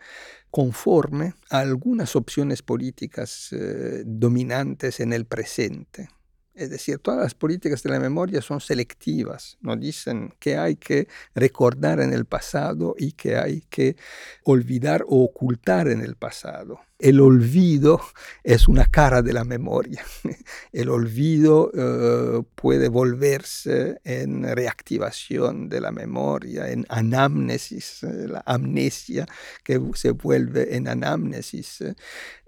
conforme 0.51 1.33
a 1.49 1.59
algunas 1.59 2.15
opciones 2.15 2.61
políticas 2.61 3.49
eh, 3.53 4.03
dominantes 4.05 4.99
en 4.99 5.13
el 5.13 5.25
presente. 5.25 6.09
Es 6.53 6.69
decir, 6.69 6.99
todas 6.99 7.21
las 7.21 7.33
políticas 7.33 7.81
de 7.83 7.89
la 7.89 7.99
memoria 7.99 8.41
son 8.41 8.59
selectivas, 8.59 9.57
nos 9.61 9.79
dicen 9.79 10.33
que 10.39 10.57
hay 10.57 10.75
que 10.75 11.07
recordar 11.33 12.01
en 12.01 12.13
el 12.13 12.25
pasado 12.25 12.93
y 12.97 13.13
que 13.13 13.37
hay 13.37 13.61
que 13.69 13.95
olvidar 14.43 15.03
o 15.07 15.23
ocultar 15.23 15.87
en 15.87 16.01
el 16.01 16.15
pasado 16.15 16.81
el 17.01 17.19
olvido 17.19 17.99
es 18.43 18.67
una 18.67 18.85
cara 18.85 19.21
de 19.21 19.33
la 19.33 19.43
memoria. 19.43 20.05
El 20.71 20.89
olvido 20.89 21.71
eh, 21.73 22.43
puede 22.55 22.89
volverse 22.89 23.99
en 24.03 24.43
reactivación 24.43 25.67
de 25.67 25.81
la 25.81 25.91
memoria, 25.91 26.69
en 26.71 26.85
anamnesis, 26.89 28.03
eh, 28.03 28.27
la 28.27 28.43
amnesia 28.45 29.25
que 29.63 29.81
se 29.95 30.11
vuelve 30.11 30.75
en 30.75 30.87
anamnesis. 30.87 31.83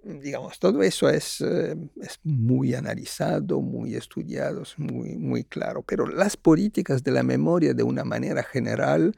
digamos, 0.03 0.59
todo 0.59 0.83
eso 0.83 1.09
es, 1.09 1.41
eh, 1.41 1.75
es, 2.01 2.19
muy 2.23 2.75
analizado, 2.75 3.61
muy 3.61 3.92
estudiado, 3.97 4.63
muy, 4.77 5.43
claro. 5.43 5.83
Pero 5.83 6.07
las 6.07 6.37
políticas 6.37 7.03
de 7.03 7.11
la 7.11 7.23
memoria 7.23 7.73
de 7.73 7.83
una 7.83 8.03
manera 8.03 8.43
general 8.43 9.15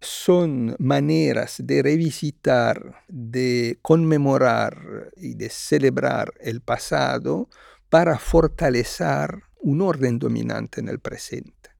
son 0.00 0.76
maneras 0.78 1.56
de 1.64 1.82
revisitar, 1.82 3.04
de 3.08 3.78
conmemorar 3.82 5.10
y 5.16 5.34
de 5.34 5.48
celebrar 5.50 6.34
el 6.40 6.60
pasado 6.60 7.48
para 7.88 8.18
fortalecer 8.18 9.42
un 9.60 9.80
orden 9.80 10.18
dominante 10.18 10.80
en 10.80 10.88
el 10.88 10.98
presente. 10.98 11.70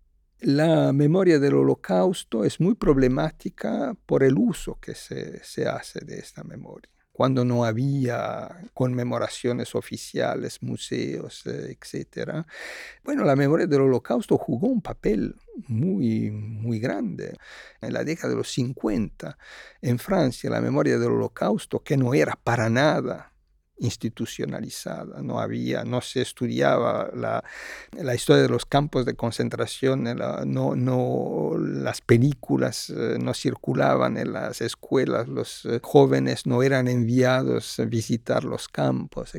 La 0.40 0.92
memoria 0.92 1.38
del 1.38 1.54
holocausto 1.54 2.44
es 2.44 2.60
muy 2.60 2.74
problemática 2.74 3.96
por 4.06 4.22
el 4.22 4.34
uso 4.36 4.78
que 4.80 4.94
se 4.94 5.66
hace 5.66 6.04
de 6.04 6.18
esta 6.18 6.44
memoria 6.44 6.93
cuando 7.14 7.44
no 7.44 7.64
había 7.64 8.68
conmemoraciones 8.74 9.76
oficiales, 9.76 10.60
museos, 10.64 11.46
eh, 11.46 11.78
etc. 11.80 12.44
Bueno, 13.04 13.22
la 13.22 13.36
memoria 13.36 13.68
del 13.68 13.82
holocausto 13.82 14.36
jugó 14.36 14.66
un 14.66 14.82
papel 14.82 15.36
muy, 15.68 16.32
muy 16.32 16.80
grande. 16.80 17.36
En 17.80 17.92
la 17.92 18.02
década 18.02 18.30
de 18.30 18.36
los 18.38 18.50
50, 18.50 19.38
en 19.80 20.00
Francia, 20.00 20.50
la 20.50 20.60
memoria 20.60 20.98
del 20.98 21.12
holocausto, 21.12 21.84
que 21.84 21.96
no 21.96 22.14
era 22.14 22.34
para 22.34 22.68
nada 22.68 23.33
institucionalizada, 23.78 25.20
no 25.22 25.40
había, 25.40 25.84
no 25.84 26.00
se 26.00 26.22
estudiaba 26.22 27.10
la, 27.14 27.44
la 27.92 28.14
historia 28.14 28.42
de 28.42 28.48
los 28.48 28.66
campos 28.66 29.04
de 29.04 29.14
concentración, 29.14 30.04
no, 30.04 30.76
no, 30.76 31.52
las 31.58 32.00
películas 32.00 32.90
eh, 32.90 33.18
no 33.20 33.34
circulaban 33.34 34.16
en 34.16 34.32
las 34.32 34.60
escuelas, 34.60 35.28
los 35.28 35.64
eh, 35.64 35.80
jóvenes 35.82 36.46
no 36.46 36.62
eran 36.62 36.88
enviados 36.88 37.78
a 37.80 37.84
visitar 37.84 38.44
los 38.44 38.68
campos. 38.68 39.32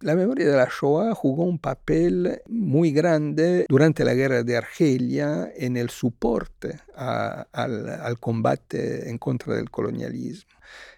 La 0.00 0.14
memoria 0.14 0.48
de 0.48 0.56
la 0.56 0.68
Shoah 0.68 1.14
jugó 1.14 1.44
un 1.44 1.58
papel 1.58 2.40
muy 2.48 2.90
grande 2.90 3.66
durante 3.68 4.02
la 4.02 4.14
guerra 4.14 4.42
de 4.42 4.56
Argelia 4.56 5.52
en 5.54 5.76
el 5.76 5.90
soporte 5.90 6.80
al, 6.94 7.46
al 7.52 8.18
combate 8.18 9.10
en 9.10 9.18
contra 9.18 9.54
del 9.54 9.70
colonialismo. 9.70 10.50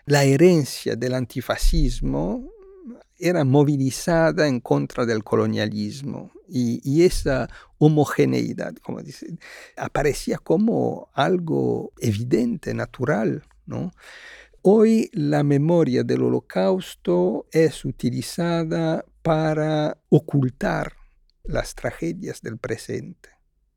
La 0.06 0.22
herencia 0.22 0.94
del 0.94 1.14
antifascismo 1.14 2.52
era 3.22 3.44
movilizada 3.44 4.48
en 4.48 4.60
contra 4.60 5.06
del 5.06 5.22
colonialismo 5.22 6.32
y, 6.48 7.04
esa 7.04 7.48
homogeneidad, 7.78 8.74
como 8.76 9.00
dice, 9.00 9.38
aparecía 9.76 10.38
como 10.38 11.08
algo 11.14 11.92
evidente, 12.00 12.74
natural. 12.74 13.44
¿no? 13.64 13.92
Hoy 14.60 15.08
la 15.12 15.44
memoria 15.44 16.02
del 16.02 16.24
holocausto 16.24 17.46
es 17.52 17.84
utilizada 17.84 19.04
para 19.22 19.96
ocultar 20.10 20.92
las 21.44 21.74
tragedias 21.74 22.42
del 22.42 22.58
presente. 22.58 23.30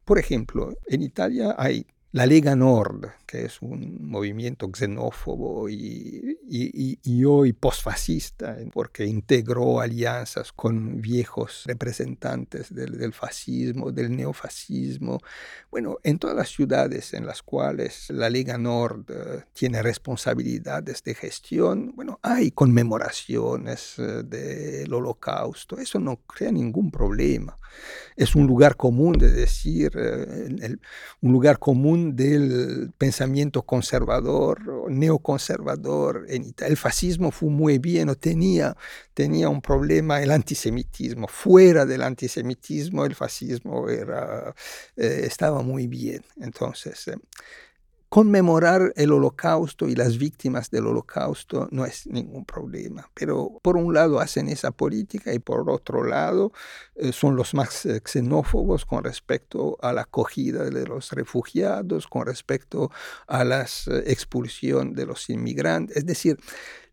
Por 0.03 0.19
ejemplo, 0.19 0.75
en 0.87 1.01
Italia 1.01 1.55
hay 1.57 1.87
la 2.15 2.25
Lega 2.25 2.55
Nord, 2.55 3.09
que 3.25 3.43
es 3.43 3.61
un 3.61 4.07
movimiento 4.07 4.71
xenófobo 4.73 5.67
y, 5.67 6.39
y, 6.47 7.25
hoy 7.25 7.51
posfascista, 7.51 8.55
porque 8.71 9.05
integró 9.05 9.81
alianzas 9.81 10.53
con 10.53 11.01
viejos 11.01 11.63
representantes 11.65 12.73
del, 12.73 13.11
fascismo, 13.11 13.91
del 13.91 14.15
neofascismo. 14.15 15.19
Bueno, 15.69 15.97
en 16.03 16.17
todas 16.17 16.37
las 16.37 16.47
ciudades 16.47 17.13
en 17.13 17.25
las 17.25 17.43
cuales 17.43 18.09
la 18.11 18.29
Lega 18.29 18.57
Nord 18.57 19.07
eh, 19.09 19.43
tiene 19.51 19.81
responsabilidades 19.81 21.03
de 21.03 21.15
gestión, 21.15 21.91
bueno, 21.97 22.21
hay 22.21 22.51
conmemoraciones 22.51 23.99
eh, 23.99 24.23
del 24.23 24.93
holocausto. 24.93 25.79
Eso 25.79 25.99
no 25.99 26.15
crea 26.25 26.53
ningún 26.53 26.91
problema. 26.91 27.57
Es 28.15 28.35
un 28.35 28.47
lugar 28.47 28.77
común 28.77 29.17
de 29.17 29.31
decir, 29.31 29.91
eh, 29.97 30.77
un 31.21 31.31
lugar 31.31 31.59
común 31.59 32.04
del 32.13 32.91
pensamiento 32.97 33.61
conservador, 33.63 34.89
neoconservador, 34.91 36.25
en 36.29 36.45
Italia. 36.45 36.71
El 36.71 36.77
fascismo 36.77 37.31
fue 37.31 37.49
muy 37.49 37.77
bien, 37.77 38.13
tenía, 38.15 38.75
tenía 39.13 39.49
un 39.49 39.61
problema 39.61 40.21
el 40.21 40.31
antisemitismo. 40.31 41.27
Fuera 41.27 41.85
del 41.85 42.01
antisemitismo, 42.01 43.05
el 43.05 43.15
fascismo 43.15 43.89
era, 43.89 44.53
eh, 44.97 45.21
estaba 45.23 45.61
muy 45.63 45.87
bien. 45.87 46.23
Entonces, 46.41 47.07
eh, 47.07 47.17
conmemorar 48.15 48.93
el 48.95 49.11
holocausto 49.11 49.89
y 49.89 49.93
las 49.93 50.17
víctimas 50.17 50.71
del 50.71 50.87
holocausto 50.87 51.67
no 51.71 51.83
es 51.83 52.07
ningún 52.07 52.45
problema, 52.45 53.11
pero 53.13 53.59
por 53.61 53.75
un 53.75 53.93
lado 53.93 54.21
hacen 54.21 54.47
esa 54.47 54.71
política 54.71 55.33
y 55.33 55.39
por 55.39 55.69
otro 55.69 56.01
lado 56.01 56.53
eh, 56.95 57.11
son 57.11 57.35
los 57.35 57.53
más 57.53 57.85
eh, 57.85 58.01
xenófobos 58.05 58.85
con 58.85 59.03
respecto 59.03 59.77
a 59.81 59.91
la 59.91 60.03
acogida 60.03 60.63
de 60.63 60.87
los 60.87 61.11
refugiados, 61.11 62.07
con 62.07 62.25
respecto 62.25 62.89
a 63.27 63.43
la 63.43 63.63
eh, 63.63 64.03
expulsión 64.05 64.93
de 64.93 65.07
los 65.07 65.29
inmigrantes. 65.29 65.97
Es 65.97 66.05
decir, 66.05 66.37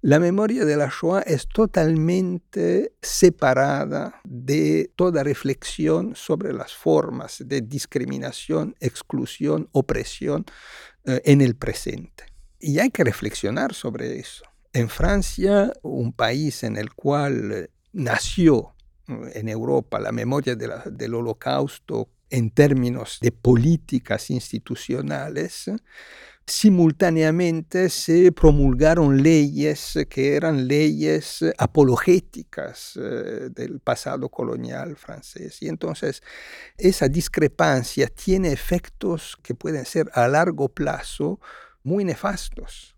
la 0.04 0.18
memoria 0.18 0.64
de 0.64 0.76
la 0.76 0.90
Shoah 0.90 1.20
es 1.20 1.46
totalmente 1.46 2.92
separada 3.00 4.20
de 4.24 4.90
toda 4.96 5.22
reflexión 5.22 6.16
sobre 6.16 6.52
las 6.52 6.74
formas 6.74 7.40
de 7.46 7.60
discriminación, 7.60 8.74
exclusión, 8.80 9.68
opresión 9.70 10.44
eh, 11.04 11.20
en 11.24 11.40
el 11.40 11.56
presente. 11.56 12.24
Y 12.58 12.78
hay 12.78 12.90
que 12.90 13.04
reflexionar 13.04 13.74
sobre 13.74 14.18
eso. 14.18 14.44
En 14.72 14.88
Francia, 14.88 15.72
un 15.82 16.12
país 16.12 16.62
en 16.62 16.76
el 16.76 16.94
cual 16.94 17.52
eh, 17.52 17.70
nació 17.92 18.74
eh, 19.08 19.32
en 19.34 19.48
Europa 19.48 19.98
la 19.98 20.12
memoria 20.12 20.54
del 20.54 21.14
holocausto 21.14 22.08
en 22.30 22.50
términos 22.50 23.18
de 23.20 23.32
políticas 23.32 24.30
institucionales, 24.30 25.70
simultáneamente 26.46 27.88
se 27.88 28.32
promulgaron 28.32 29.22
leyes 29.22 29.98
que 30.08 30.34
eran 30.34 30.66
leyes 30.66 31.44
apologéticas 31.58 32.98
del 33.50 33.80
pasado 33.80 34.28
colonial 34.28 34.96
francés. 34.96 35.62
Y 35.62 35.68
entonces 35.68 36.22
esa 36.76 37.08
discrepancia 37.08 38.08
tiene 38.08 38.52
efectos 38.52 39.36
que 39.42 39.54
pueden 39.54 39.84
ser 39.84 40.10
a 40.14 40.28
largo 40.28 40.68
plazo 40.68 41.40
muy 41.82 42.04
nefastos. 42.04 42.96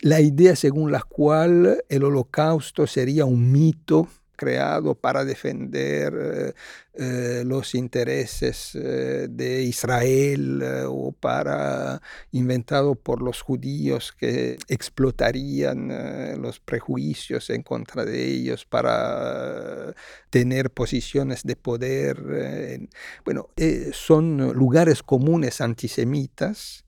La 0.00 0.20
idea 0.20 0.54
según 0.56 0.92
la 0.92 1.02
cual 1.02 1.82
el 1.88 2.04
holocausto 2.04 2.86
sería 2.86 3.24
un 3.24 3.50
mito 3.52 4.08
creado 4.34 4.94
para 4.94 5.24
defender 5.24 6.12
eh, 6.14 6.52
eh, 6.94 7.42
los 7.44 7.74
intereses 7.74 8.74
eh, 8.74 9.26
de 9.30 9.62
Israel 9.62 10.62
o 10.86 11.12
para 11.12 12.00
inventado 12.32 12.94
por 12.94 13.22
los 13.22 13.40
judíos 13.40 14.12
que 14.12 14.58
explotarían 14.68 16.40
los 16.40 16.60
prejuicios 16.60 17.50
en 17.50 17.62
contra 17.62 18.04
de 18.04 18.24
ellos 18.24 18.64
para 18.64 19.94
tener 20.30 20.70
posiciones 20.70 21.42
de 21.44 21.56
poder. 21.56 22.88
bueno, 23.24 23.48
son 23.92 24.52
lugares 24.52 25.02
comunes 25.02 25.60
antisemitas 25.60 26.84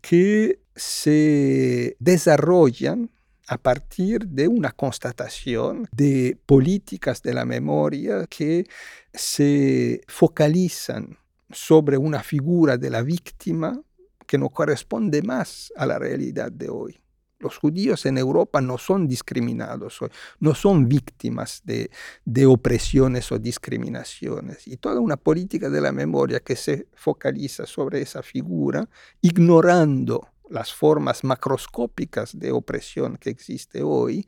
que 0.00 0.60
se 0.74 1.96
desarrollan 1.98 3.10
a 3.50 3.58
partir 3.58 4.28
de 4.28 4.46
una 4.46 4.70
constatación 4.70 5.88
de 5.90 6.38
políticas 6.46 7.20
de 7.20 7.34
la 7.34 7.44
memoria 7.44 8.24
que 8.28 8.64
se 9.12 10.02
focalizan 10.06 11.18
sobre 11.50 11.96
una 11.96 12.22
figura 12.22 12.76
de 12.76 12.90
la 12.90 13.02
víctima 13.02 13.82
que 14.24 14.38
no 14.38 14.50
corresponde 14.50 15.22
más 15.22 15.72
a 15.76 15.84
la 15.84 15.98
realidad 15.98 16.52
de 16.52 16.68
hoy. 16.68 17.00
Los 17.40 17.56
judíos 17.56 18.06
en 18.06 18.18
Europa 18.18 18.60
no 18.60 18.78
son 18.78 19.08
discriminados 19.08 20.00
hoy, 20.00 20.10
no 20.38 20.54
son 20.54 20.88
víctimas 20.88 21.60
de, 21.64 21.90
de, 22.24 22.46
opresiones 22.46 23.32
o 23.32 23.38
discriminaciones. 23.40 24.68
Y 24.68 24.76
toda 24.76 25.00
una 25.00 25.16
política 25.16 25.68
de 25.70 25.80
la 25.80 25.90
memoria 25.90 26.38
que 26.38 26.54
se 26.54 26.86
focaliza 26.94 27.66
sobre 27.66 28.00
esa 28.00 28.22
figura, 28.22 28.88
ignorando 29.22 30.28
las 30.50 30.72
formas 30.72 31.24
macroscópicas 31.24 32.38
de 32.38 32.52
opresión 32.52 33.16
que 33.16 33.30
existe 33.30 33.82
hoy, 33.82 34.26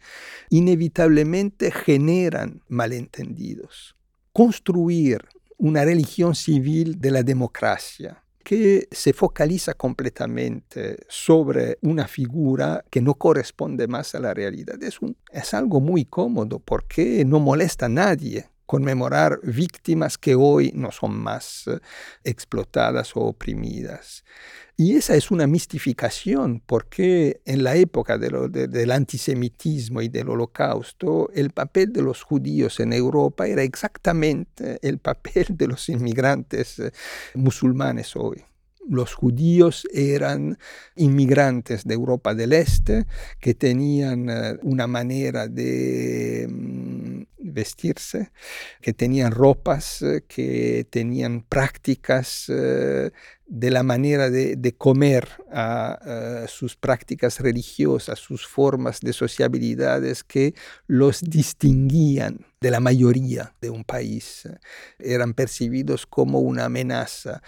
inevitablemente 0.51 1.71
generan 1.71 2.63
malentendidos. 2.69 3.97
Construir 4.33 5.27
una 5.59 5.85
religión 5.85 6.35
civil 6.35 7.01
de 7.01 7.11
la 7.11 7.23
democracia 7.23 8.23
que 8.43 8.89
se 8.91 9.13
focaliza 9.13 9.75
completamente 9.75 10.99
sobre 11.09 11.79
una 11.83 12.09
figura 12.09 12.85
que 12.91 13.01
no 13.01 13.15
corresponde 13.15 13.87
más 13.87 14.15
a 14.15 14.21
la 14.21 14.35
realidad 14.35 14.83
es, 14.83 14.99
es 15.31 15.55
algo 15.55 15.81
muy 15.81 16.05
cómodo 16.05 16.59
porque 16.59 17.25
no 17.25 17.39
molesta 17.39 17.87
a 17.87 17.89
nadie 17.89 18.49
conmemorar 18.66 19.40
víctimas 19.42 20.18
que 20.18 20.35
hoy 20.35 20.72
no 20.75 20.92
son 20.92 21.16
más 21.16 21.66
eh, 21.66 21.79
explotadas 22.25 23.16
o 23.16 23.20
oprimidas. 23.20 24.25
Y 24.77 24.96
esa 24.96 25.14
es 25.14 25.31
una 25.31 25.46
mistificación, 25.46 26.62
porque 26.64 27.42
en 27.44 27.62
la 27.62 27.77
época 27.77 28.18
del 28.18 28.90
antisemitismo 28.90 30.01
y 30.01 30.09
del 30.09 30.31
holocausto, 30.31 31.31
el 31.35 31.51
papel 31.51 31.92
de 31.92 32.03
los 32.03 32.22
judíos 32.22 32.81
en 32.81 32.92
Europa 32.92 33.46
era 33.46 33.62
exactamente 33.62 34.79
el 34.83 34.98
papel 34.98 35.46
de 35.51 35.68
los 35.68 35.88
inmigrantes 35.88 36.79
eh, 36.79 36.92
musulmanes 37.35 38.16
hoy 38.16 38.44
los 38.88 39.14
judíos 39.14 39.87
eran 39.92 40.59
inmigrantes 40.96 41.85
de 41.85 41.94
Europa 41.94 42.35
del 42.35 42.53
Este 42.53 43.07
que 43.40 43.55
tenían 43.55 44.29
eh, 44.29 44.59
una 44.62 44.87
manera 44.87 45.48
de 45.48 46.48
mm, 46.51 46.91
vestirse, 47.53 48.33
que 48.81 48.93
tenían 48.93 49.33
ropas, 49.33 50.03
eh, 50.03 50.25
que 50.27 50.87
tenían 50.91 51.43
prácticas 51.43 52.47
eh, 52.49 53.11
de 53.55 53.71
la 53.71 53.83
manera 53.83 54.31
de, 54.31 54.75
comer, 54.79 55.29
a, 55.53 56.47
sus 56.49 56.75
prácticas 56.75 57.38
religiosas, 57.38 58.19
sus 58.19 58.47
formas 58.47 59.01
de 59.01 59.12
sociabilidades 59.12 60.25
que 60.25 60.55
los 60.87 61.21
distinguían 61.21 62.47
de 62.62 62.71
la 62.71 62.81
mayoría 62.81 63.55
de 63.61 63.69
un 63.69 63.85
país. 63.85 64.49
Eran 64.99 65.35
percibidos 65.35 66.07
como 66.07 66.41
una 66.41 66.65
amenaza 66.65 67.43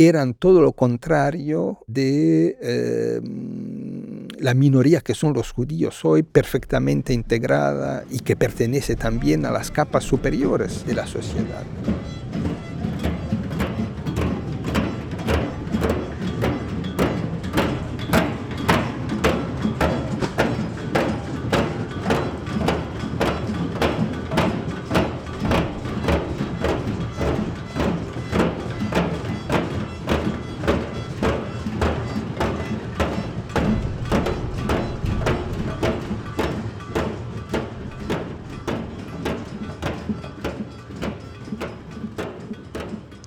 eran 0.00 0.34
todo 0.34 0.60
lo 0.62 0.74
contrario 0.74 1.80
de 1.88 2.56
eh, 2.62 3.20
la 4.38 4.54
minoría 4.54 5.00
que 5.00 5.12
son 5.12 5.32
los 5.32 5.50
judíos 5.50 6.04
hoy, 6.04 6.22
perfectamente 6.22 7.12
integrada 7.12 8.04
y 8.08 8.20
que 8.20 8.36
pertenece 8.36 8.94
también 8.94 9.44
a 9.44 9.50
las 9.50 9.72
capas 9.72 10.04
superiores 10.04 10.86
de 10.86 10.94
la 10.94 11.04
sociedad. 11.04 11.64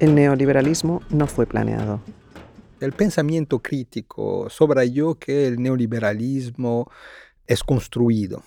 El 0.01 0.15
neoliberalismo 0.15 1.03
no 1.11 1.27
fue 1.27 1.45
planeado. 1.45 2.01
El 2.79 2.91
pensamiento 2.91 3.59
crítico 3.59 4.49
subrayó 4.49 5.13
que 5.13 5.45
el 5.45 5.61
neoliberalismo 5.61 6.91
es 7.45 7.63
construido. 7.63 8.41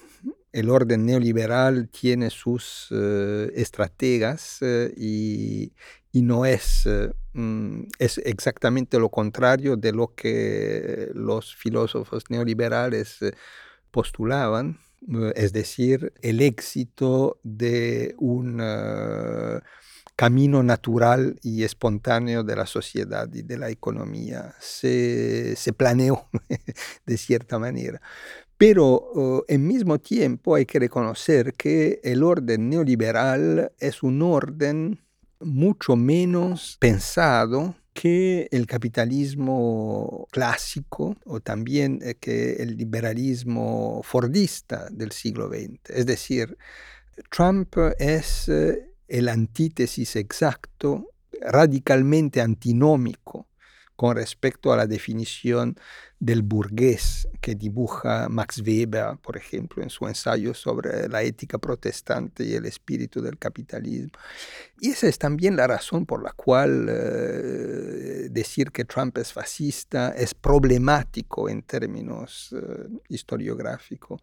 El 0.50 0.68
orden 0.68 1.06
neoliberal 1.06 1.88
tiene 1.90 2.30
sus 2.30 2.88
eh, 2.90 3.52
estrategas 3.54 4.58
eh, 4.62 4.92
y, 4.96 5.70
no 6.22 6.44
es, 6.44 6.86
eh, 6.86 7.12
mm, 7.34 7.82
es 8.00 8.18
exactamente 8.18 8.98
lo 8.98 9.08
contrario 9.08 9.76
de 9.76 9.92
lo 9.92 10.12
que 10.12 11.12
los 11.14 11.54
filósofos 11.54 12.24
neoliberales 12.30 13.20
postulaban, 13.92 14.80
es 15.36 15.52
decir, 15.52 16.14
el 16.20 16.40
éxito 16.40 17.38
de 17.44 18.16
un 18.18 18.60
camino 20.16 20.62
natural 20.62 21.38
y 21.42 21.64
espontáneo 21.64 22.44
de 22.44 22.56
la 22.56 22.66
sociedad 22.66 23.28
y 23.32 23.42
de 23.42 23.58
la 23.58 23.70
economía. 23.70 24.54
Se, 24.60 25.56
planeó 25.76 26.28
de 27.06 27.16
cierta 27.16 27.58
manera. 27.58 28.00
Pero 28.56 28.86
oh, 28.86 29.44
en 29.48 29.66
mismo 29.66 29.98
tiempo 29.98 30.54
hay 30.54 30.66
que 30.66 30.78
reconocer 30.78 31.54
que 31.54 32.00
el 32.04 32.22
orden 32.22 32.68
neoliberal 32.68 33.72
es 33.78 34.02
un 34.02 34.22
orden 34.22 35.00
mucho 35.40 35.96
menos 35.96 36.76
pensado 36.78 37.74
que 37.92 38.48
el 38.50 38.66
capitalismo 38.66 40.26
clásico 40.30 41.16
o 41.24 41.40
también 41.40 42.00
eh, 42.02 42.14
que 42.14 42.54
el 42.54 42.76
liberalismo 42.76 44.00
fordista 44.02 44.88
del 44.90 45.12
siglo 45.12 45.48
XX. 45.48 45.90
Es 45.90 46.06
decir, 46.06 46.56
Trump 47.30 47.76
es 47.98 48.48
eh, 48.48 48.93
el 49.08 49.28
antítesis 49.28 50.16
exacto, 50.16 51.10
radicalmente 51.40 52.40
antinómico 52.40 53.48
con 53.96 54.16
respecto 54.16 54.72
a 54.72 54.76
la 54.76 54.86
definición 54.86 55.76
del 56.24 56.40
burgués 56.40 57.28
que 57.42 57.54
dibuja 57.54 58.30
Max 58.30 58.62
Weber, 58.66 59.18
por 59.20 59.36
ejemplo, 59.36 59.82
en 59.82 59.90
su 59.90 60.08
ensayo 60.08 60.54
sobre 60.54 61.06
la 61.08 61.22
ética 61.22 61.58
protestante 61.58 62.44
y 62.44 62.54
el 62.54 62.64
espíritu 62.64 63.20
del 63.20 63.36
capitalismo. 63.36 64.18
Y 64.80 64.90
esa 64.90 65.06
es 65.06 65.18
también 65.18 65.56
la 65.56 65.66
razón 65.66 66.06
por 66.06 66.22
la 66.22 66.32
cual 66.32 66.86
eh, 66.88 68.28
decir 68.30 68.70
que 68.70 68.86
Trump 68.86 69.18
es 69.18 69.34
fascista 69.34 70.14
es 70.16 70.34
problemático 70.34 71.50
en 71.50 71.62
términos 71.62 72.54
eh, 72.56 72.88
historiográficos. 73.10 74.22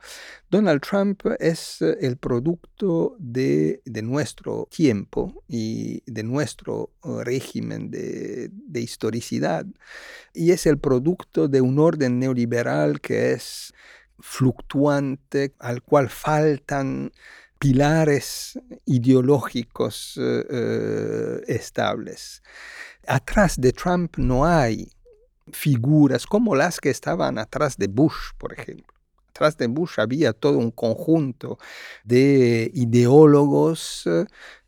Donald 0.50 0.82
Trump 0.82 1.22
es 1.40 1.84
eh, 1.84 1.98
el 2.02 2.18
producto 2.18 3.16
de, 3.20 3.82
de, 3.86 4.02
nuestro 4.02 4.68
tiempo 4.72 5.44
y 5.48 6.02
de 6.12 6.24
nuestro 6.24 6.90
régimen 7.24 7.92
de, 7.92 8.50
de 8.52 8.82
historicidad 8.82 9.66
y 10.34 10.52
es 10.52 10.66
el 10.66 10.78
producto 10.78 11.48
de 11.48 11.62
un 11.62 11.78
orden 11.92 12.20
neoliberal 12.20 13.00
que 13.02 13.34
es 13.34 13.74
fluctuante, 14.20 15.54
al 15.60 15.82
cual 15.82 16.10
faltan 16.10 17.12
pilares 17.60 18.60
ideológicos 18.86 20.18
eh, 20.18 20.46
eh, 20.50 21.42
estables. 21.48 22.42
Atrás 23.08 23.60
de 23.60 23.72
Trump 23.72 24.18
no 24.18 24.46
hay 24.46 24.92
figuras 25.52 26.26
como 26.26 26.56
las 26.56 26.80
que 26.80 26.90
estaban 26.90 27.38
atrás 27.38 27.78
de 27.78 27.88
Bush, 27.88 28.32
por 28.38 28.54
ejemplo. 28.54 28.96
Atrás 29.30 29.58
de 29.58 29.68
Bush 29.68 30.00
había 30.00 30.34
todo 30.34 30.58
un 30.58 30.72
conjunto 30.72 31.58
de 32.04 32.70
ideólogos 32.74 34.08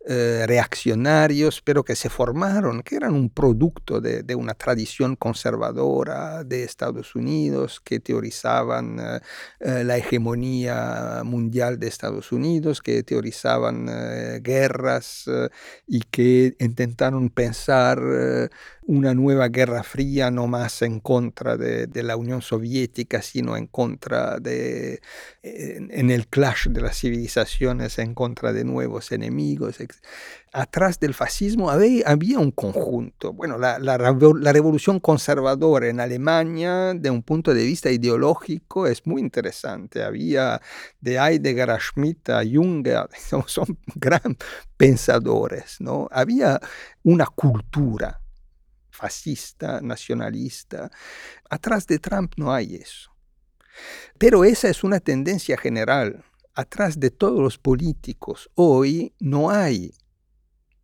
eh, 0.05 0.43
reaccionarios, 0.47 1.61
pero 1.61 1.85
que 1.85 1.95
se 1.95 2.09
formaron, 2.09 2.83
que 2.83 2.97
eran 2.97 3.13
un 3.13 3.29
producto 3.29 4.01
de, 4.01 4.35
una 4.35 4.53
tradición 4.53 5.15
conservadora 5.15 6.43
de 6.43 6.65
Estados 6.65 7.15
Unidos, 7.15 7.79
que 7.79 8.01
teorizaban 8.01 8.99
eh, 8.99 9.19
eh, 9.61 9.83
la 9.85 9.97
hegemonía 9.97 11.21
mundial 11.23 11.79
de 11.79 11.87
Estados 11.87 12.33
Unidos, 12.33 12.81
que 12.81 13.03
teorizaban 13.03 13.85
guerras 14.43 15.25
y 15.87 16.01
que 16.01 16.57
intentaron 16.59 17.29
pensar 17.29 18.01
una 18.85 19.13
nueva 19.13 19.47
guerra 19.47 19.83
fría 19.83 20.31
no 20.31 20.47
más 20.47 20.81
en 20.81 20.99
contra 20.99 21.55
de, 21.57 21.87
de 21.87 22.03
la 22.03 22.17
Unión 22.17 22.41
Soviética, 22.41 23.21
sino 23.21 23.55
en 23.55 23.67
contra 23.67 24.39
de, 24.39 25.01
en, 25.43 26.09
el 26.11 26.27
clash 26.27 26.67
de 26.67 26.81
las 26.81 26.97
civilizaciones, 26.99 27.99
en 27.99 28.13
contra 28.13 28.53
de 28.53 28.63
nuevos 28.65 29.11
enemigos, 29.11 29.79
Atrás 30.55 30.99
del 30.99 31.15
fascismo 31.15 31.71
había, 31.71 32.37
un 32.37 32.51
conjunto. 32.51 33.33
Bueno, 33.33 33.57
la, 33.57 33.97
revolución 33.97 34.99
conservadora 34.99 35.87
en 35.87 35.99
Alemania, 35.99 36.93
de 36.93 37.09
un 37.09 37.23
punto 37.23 37.55
de 37.55 37.63
vista 37.63 37.89
ideológico, 37.89 38.85
es 38.85 39.07
muy 39.07 39.19
interesante. 39.21 40.03
Había 40.03 40.61
de 41.01 41.15
Heidegger 41.15 41.71
a 41.71 41.79
Schmidt 41.79 42.29
a 42.29 42.43
Junger, 42.43 43.09
son 43.47 43.79
gran 43.95 44.37
pensadores. 44.77 45.77
¿no? 45.79 46.07
Había 46.11 46.59
una 47.01 47.25
cultura 47.25 48.21
fascista, 48.91 49.81
nacionalista. 49.81 50.91
Atrás 51.49 51.87
de 51.87 51.97
Trump 51.97 52.33
no 52.37 52.53
hay 52.53 52.75
eso. 52.75 53.11
Pero 54.19 54.43
esa 54.45 54.69
es 54.69 54.83
una 54.83 54.99
tendencia 54.99 55.57
general 55.57 56.23
atrás 56.53 56.99
de 56.99 57.09
todos 57.09 57.39
los 57.39 57.57
políticos 57.57 58.49
hoy 58.55 59.13
no 59.19 59.49
hay 59.49 59.93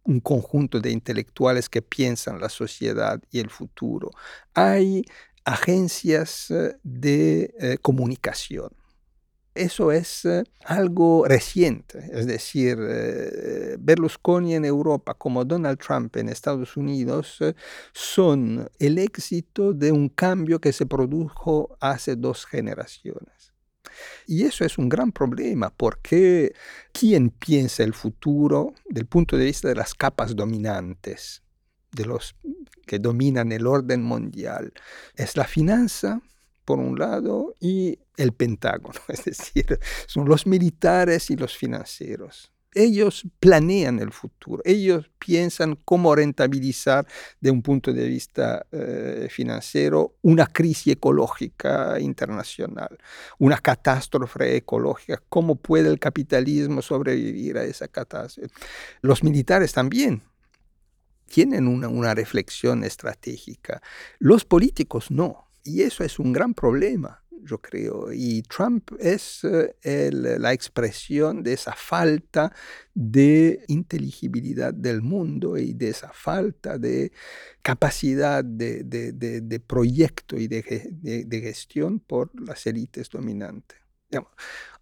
un 0.03 0.19
conjunto 0.19 0.79
de 0.79 0.91
intelectuales 0.91 1.69
que 1.69 1.81
piensan 1.81 2.39
la 2.39 2.49
sociedad 2.49 3.21
y 3.31 3.39
el 3.39 3.49
futuro. 3.49 4.09
Hay 4.53 5.03
agencias 5.45 6.51
eh, 6.51 6.77
de 6.83 7.53
eh, 7.59 7.77
comunicación. 7.81 8.69
Eso 9.53 9.91
es 9.91 10.25
eh, 10.25 10.43
algo 10.63 11.25
reciente, 11.25 12.09
es 12.13 12.27
decir, 12.27 12.77
Berlusconi 13.79 14.55
en 14.55 14.63
Europa 14.63 15.15
como 15.15 15.43
Donald 15.43 15.79
Trump 15.79 16.15
en 16.17 16.29
Estados 16.29 16.77
Unidos 16.77 17.39
son 17.91 18.69
el 18.79 18.99
éxito 18.99 19.73
de 19.73 19.91
un 19.91 20.07
cambio 20.07 20.61
que 20.61 20.71
se 20.71 20.85
produjo 20.85 21.75
hace 21.81 22.15
dos 22.15 22.45
generaciones. 22.45 23.38
Y 24.27 24.43
eso 24.43 24.65
es 24.65 24.77
un 24.77 24.89
gran 24.89 25.11
problema 25.11 25.69
porque 25.69 26.53
¿quién 26.91 27.29
piensa 27.29 27.83
el 27.83 27.93
futuro 27.93 28.73
del 28.89 29.05
punto 29.05 29.37
de 29.37 29.45
vista 29.45 29.67
de 29.67 29.75
las 29.75 29.93
capas 29.93 30.35
dominantes, 30.35 31.43
de 31.91 32.05
los 32.05 32.35
que 32.85 32.99
dominan 32.99 33.51
el 33.51 33.67
orden 33.67 34.03
mundial? 34.03 34.73
Es 35.15 35.35
la 35.35 35.45
finanza, 35.45 36.21
por 36.65 36.79
un 36.79 36.99
lado, 36.99 37.55
y 37.59 37.99
el 38.17 38.33
Pentágono, 38.33 38.99
es 39.07 39.25
decir, 39.25 39.79
son 40.07 40.27
los 40.27 40.45
militares 40.45 41.29
y 41.29 41.35
los 41.35 41.57
financieros 41.57 42.51
ellos 42.73 43.27
planean 43.39 43.99
el 43.99 44.11
futuro, 44.11 44.61
ellos 44.65 45.09
piensan 45.17 45.77
cómo 45.85 46.15
rentabilizar 46.15 47.07
de 47.39 47.51
un 47.51 47.61
punto 47.61 47.91
de 47.93 48.07
vista 48.07 48.65
eh, 48.71 49.27
financiero 49.29 50.15
una 50.21 50.45
crisis 50.45 50.93
ecológica 50.93 51.99
internacional, 51.99 52.97
una 53.39 53.57
catástrofe 53.57 54.57
ecológica, 54.57 55.21
cómo 55.29 55.55
puede 55.55 55.89
el 55.89 55.99
capitalismo 55.99 56.81
sobrevivir 56.81 57.57
a 57.57 57.63
esa 57.63 57.87
catástrofe. 57.87 58.53
Los 59.01 59.23
militares 59.23 59.73
también 59.73 60.21
tienen 61.27 61.67
una, 61.67 61.87
una 61.87 62.13
reflexión 62.13 62.83
estratégica, 62.83 63.81
los 64.19 64.45
políticos 64.45 65.11
no, 65.11 65.47
y 65.63 65.81
eso 65.81 66.03
es 66.03 66.19
un 66.19 66.33
gran 66.33 66.53
problema 66.53 67.23
yo 67.43 67.59
creo. 67.59 68.11
Y 68.11 68.41
Trump 68.43 68.91
es 68.99 69.41
eh, 69.43 70.09
la 70.11 70.53
expresión 70.53 71.43
de 71.43 71.53
esa 71.53 71.73
falta 71.73 72.53
de 72.93 73.63
inteligibilidad 73.67 74.73
del 74.73 75.01
mundo 75.01 75.57
y 75.57 75.73
de 75.73 75.89
esa 75.89 76.11
falta 76.13 76.77
de 76.77 77.11
capacidad 77.61 78.43
de, 78.43 79.61
proyecto 79.65 80.37
y 80.37 80.47
de, 80.47 81.41
gestión 81.41 81.99
por 81.99 82.31
las 82.39 82.65
élites 82.67 83.09
dominantes. 83.09 83.77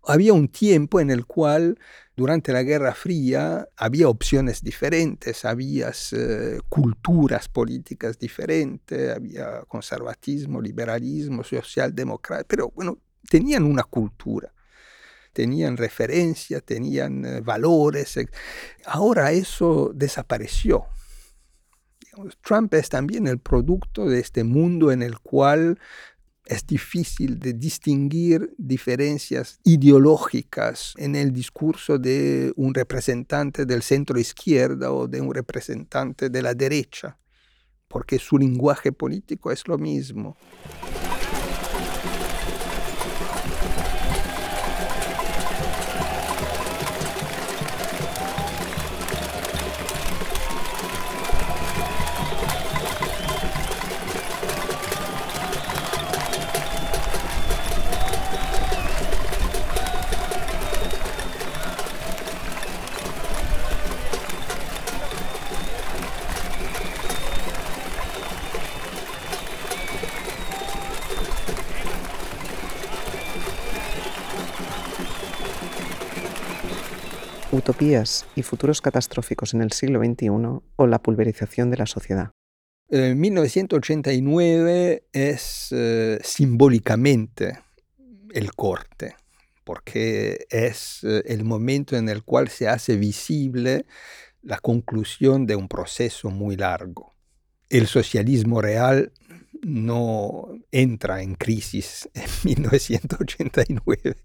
Había 0.07 0.33
un 0.33 0.47
tiempo 0.47 0.99
en 0.99 1.11
el 1.11 1.25
cual 1.25 1.77
durante 2.15 2.51
la 2.51 2.63
Guerra 2.63 2.95
Fría 2.95 3.67
había 3.75 4.09
opciones 4.09 4.63
diferentes, 4.63 5.45
había 5.45 5.91
eh, 6.13 6.59
culturas 6.69 7.47
políticas 7.47 8.17
diferentes, 8.17 9.15
había 9.15 9.61
conservatismo, 9.67 10.61
liberalismo, 10.61 11.43
socialdemocracia, 11.43 12.45
pero 12.47 12.71
bueno, 12.75 12.97
tenían 13.29 13.63
una 13.63 13.83
cultura, 13.83 14.51
tenían 15.33 15.77
referencia, 15.77 16.61
tenían 16.61 17.25
eh, 17.25 17.41
valores. 17.41 18.17
Ahora 18.85 19.31
eso 19.31 19.91
desapareció. 19.93 20.85
Trump 22.41 22.73
es 22.73 22.89
también 22.89 23.27
el 23.27 23.37
producto 23.37 24.05
de 24.05 24.19
este 24.19 24.43
mundo 24.43 24.91
en 24.91 25.03
el 25.03 25.19
cual 25.19 25.77
es 26.47 26.65
difícil 26.65 27.39
de 27.39 27.53
distinguir 27.53 28.53
diferencias 28.57 29.59
ideológicas 29.63 30.93
en 30.97 31.15
el 31.15 31.31
discurso 31.31 31.97
de 31.97 32.53
un 32.55 32.73
representante 32.73 33.65
del 33.65 33.81
centro 33.81 34.19
izquierda 34.19 34.91
o 34.91 35.07
de 35.07 35.21
un 35.21 35.33
representante 35.33 36.29
de 36.29 36.41
la 36.41 36.53
derecha, 36.53 37.17
porque 37.87 38.19
su 38.19 38.37
lenguaje 38.37 38.91
político 38.91 39.51
es 39.51 39.67
lo 39.67 39.77
mismo. 39.77 40.37
Y 78.35 78.41
futuros 78.41 78.81
catastróficos 78.81 79.53
en 79.53 79.61
el 79.61 79.71
siglo 79.71 80.03
XXI 80.03 80.29
o 80.29 80.87
la 80.87 80.99
pulverización 80.99 81.69
de 81.69 81.77
la 81.77 81.85
sociedad. 81.85 82.31
1989 82.89 85.03
es 85.11 85.67
eh, 85.71 86.19
simbólicamente 86.23 87.59
el 88.33 88.53
corte, 88.53 89.15
porque 89.63 90.47
es 90.49 91.03
eh, 91.03 91.21
el 91.27 91.43
momento 91.43 91.95
en 91.97 92.09
el 92.09 92.23
cual 92.23 92.47
se 92.47 92.67
hace 92.67 92.95
visible 92.95 93.85
la 94.41 94.57
conclusión 94.57 95.45
de 95.45 95.55
un 95.55 95.67
proceso 95.67 96.31
muy 96.31 96.55
largo. 96.55 97.13
El 97.69 97.85
socialismo 97.85 98.59
real 98.61 99.11
no 99.61 100.47
entra 100.71 101.21
en 101.21 101.35
crisis 101.35 102.09
en 102.13 102.29
1989, 102.43 104.15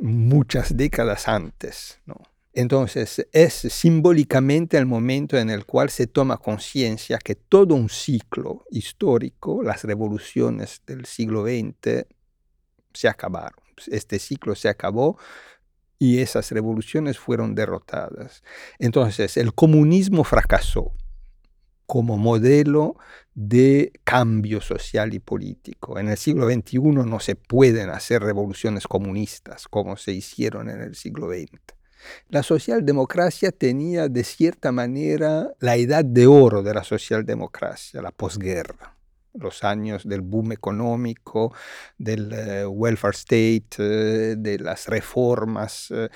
muchas 0.00 0.76
décadas 0.76 1.28
antes. 1.28 2.00
¿no? 2.06 2.16
Entonces 2.58 3.24
es 3.30 3.54
simbólicamente 3.54 4.78
el 4.78 4.86
momento 4.86 5.38
en 5.38 5.48
el 5.48 5.64
cual 5.64 5.90
se 5.90 6.08
toma 6.08 6.38
conciencia 6.38 7.18
que 7.18 7.36
todo 7.36 7.76
un 7.76 7.88
ciclo 7.88 8.64
histórico, 8.68 9.62
las 9.62 9.84
revoluciones 9.84 10.82
del 10.84 11.04
siglo 11.04 11.44
XX, 11.44 12.04
se 12.92 13.06
acabaron. 13.06 13.62
Este 13.86 14.18
ciclo 14.18 14.56
se 14.56 14.68
acabó 14.68 15.20
y 16.00 16.18
esas 16.18 16.50
revoluciones 16.50 17.16
fueron 17.16 17.54
derrotadas. 17.54 18.42
Entonces 18.80 19.36
el 19.36 19.54
comunismo 19.54 20.24
fracasó 20.24 20.92
como 21.86 22.18
modelo 22.18 22.96
de 23.36 23.92
cambio 24.02 24.60
social 24.60 25.14
y 25.14 25.20
político. 25.20 25.96
En 25.96 26.08
el 26.08 26.16
siglo 26.16 26.50
XXI 26.50 26.80
no 26.80 27.20
se 27.20 27.36
pueden 27.36 27.90
hacer 27.90 28.20
revoluciones 28.20 28.88
comunistas 28.88 29.68
como 29.68 29.96
se 29.96 30.10
hicieron 30.10 30.68
en 30.68 30.80
el 30.80 30.96
siglo 30.96 31.28
XX. 31.30 31.77
La 32.28 32.42
socialdemocracia 32.42 33.52
tenía 33.52 34.08
de 34.08 34.24
cierta 34.24 34.72
manera 34.72 35.52
la 35.60 35.76
edad 35.76 36.04
de 36.04 36.26
oro 36.26 36.62
de 36.62 36.74
la 36.74 36.84
socialdemocracia, 36.84 38.02
la 38.02 38.10
posguerra 38.10 38.98
los 39.34 39.64
años 39.64 40.06
del 40.06 40.20
boom 40.20 40.52
económico, 40.52 41.54
del 41.96 42.32
eh, 42.32 42.66
welfare 42.66 43.16
state, 43.16 43.68
eh, 43.78 44.36
de 44.36 44.58
las 44.58 44.86
reformas. 44.86 45.90
Eh. 45.90 46.08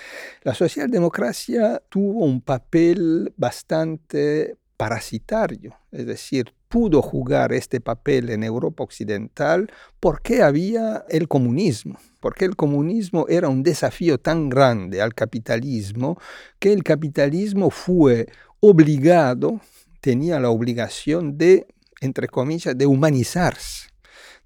La 0.42 0.54
socialdemocracia 0.54 1.82
tuvo 1.88 2.24
un 2.24 2.40
papel 2.40 3.32
bastante 3.36 4.56
parasitario, 4.76 5.76
es 5.92 6.06
decir, 6.06 6.52
pudo 6.72 7.02
jugar 7.02 7.52
este 7.52 7.82
papel 7.82 8.30
en 8.30 8.42
Europa 8.42 8.82
Occidental 8.82 9.70
porque 10.00 10.42
había 10.42 11.04
el 11.10 11.28
comunismo 11.28 11.98
porque 12.18 12.46
el 12.46 12.56
comunismo 12.56 13.26
era 13.28 13.48
un 13.48 13.62
desafío 13.62 14.16
tan 14.16 14.48
grande 14.48 15.02
al 15.02 15.12
capitalismo 15.12 16.18
que 16.58 16.72
el 16.72 16.82
capitalismo 16.84 17.68
fue 17.68 18.28
obligado, 18.60 19.60
tenía 20.00 20.38
la 20.38 20.48
obligación 20.48 21.36
de, 21.36 21.66
entre 22.00 22.28
comillas, 22.28 22.78
de 22.78 22.86
humanizarse 22.86 23.92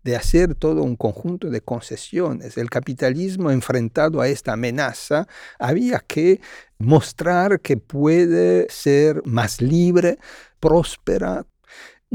de 0.02 0.14
hacer 0.14 0.54
todo 0.54 0.84
un 0.84 0.94
conjunto 0.94 1.50
de 1.50 1.60
concesiones. 1.60 2.56
El 2.56 2.70
capitalismo 2.70 3.50
enfrentado 3.50 4.20
a 4.20 4.28
esta 4.28 4.52
amenaza 4.52 5.26
había 5.58 5.98
que 5.98 6.40
mostrar 6.78 7.60
que 7.60 7.76
puede 7.76 8.68
ser 8.70 9.20
más 9.24 9.60
libre, 9.60 10.18
próspera. 10.60 11.44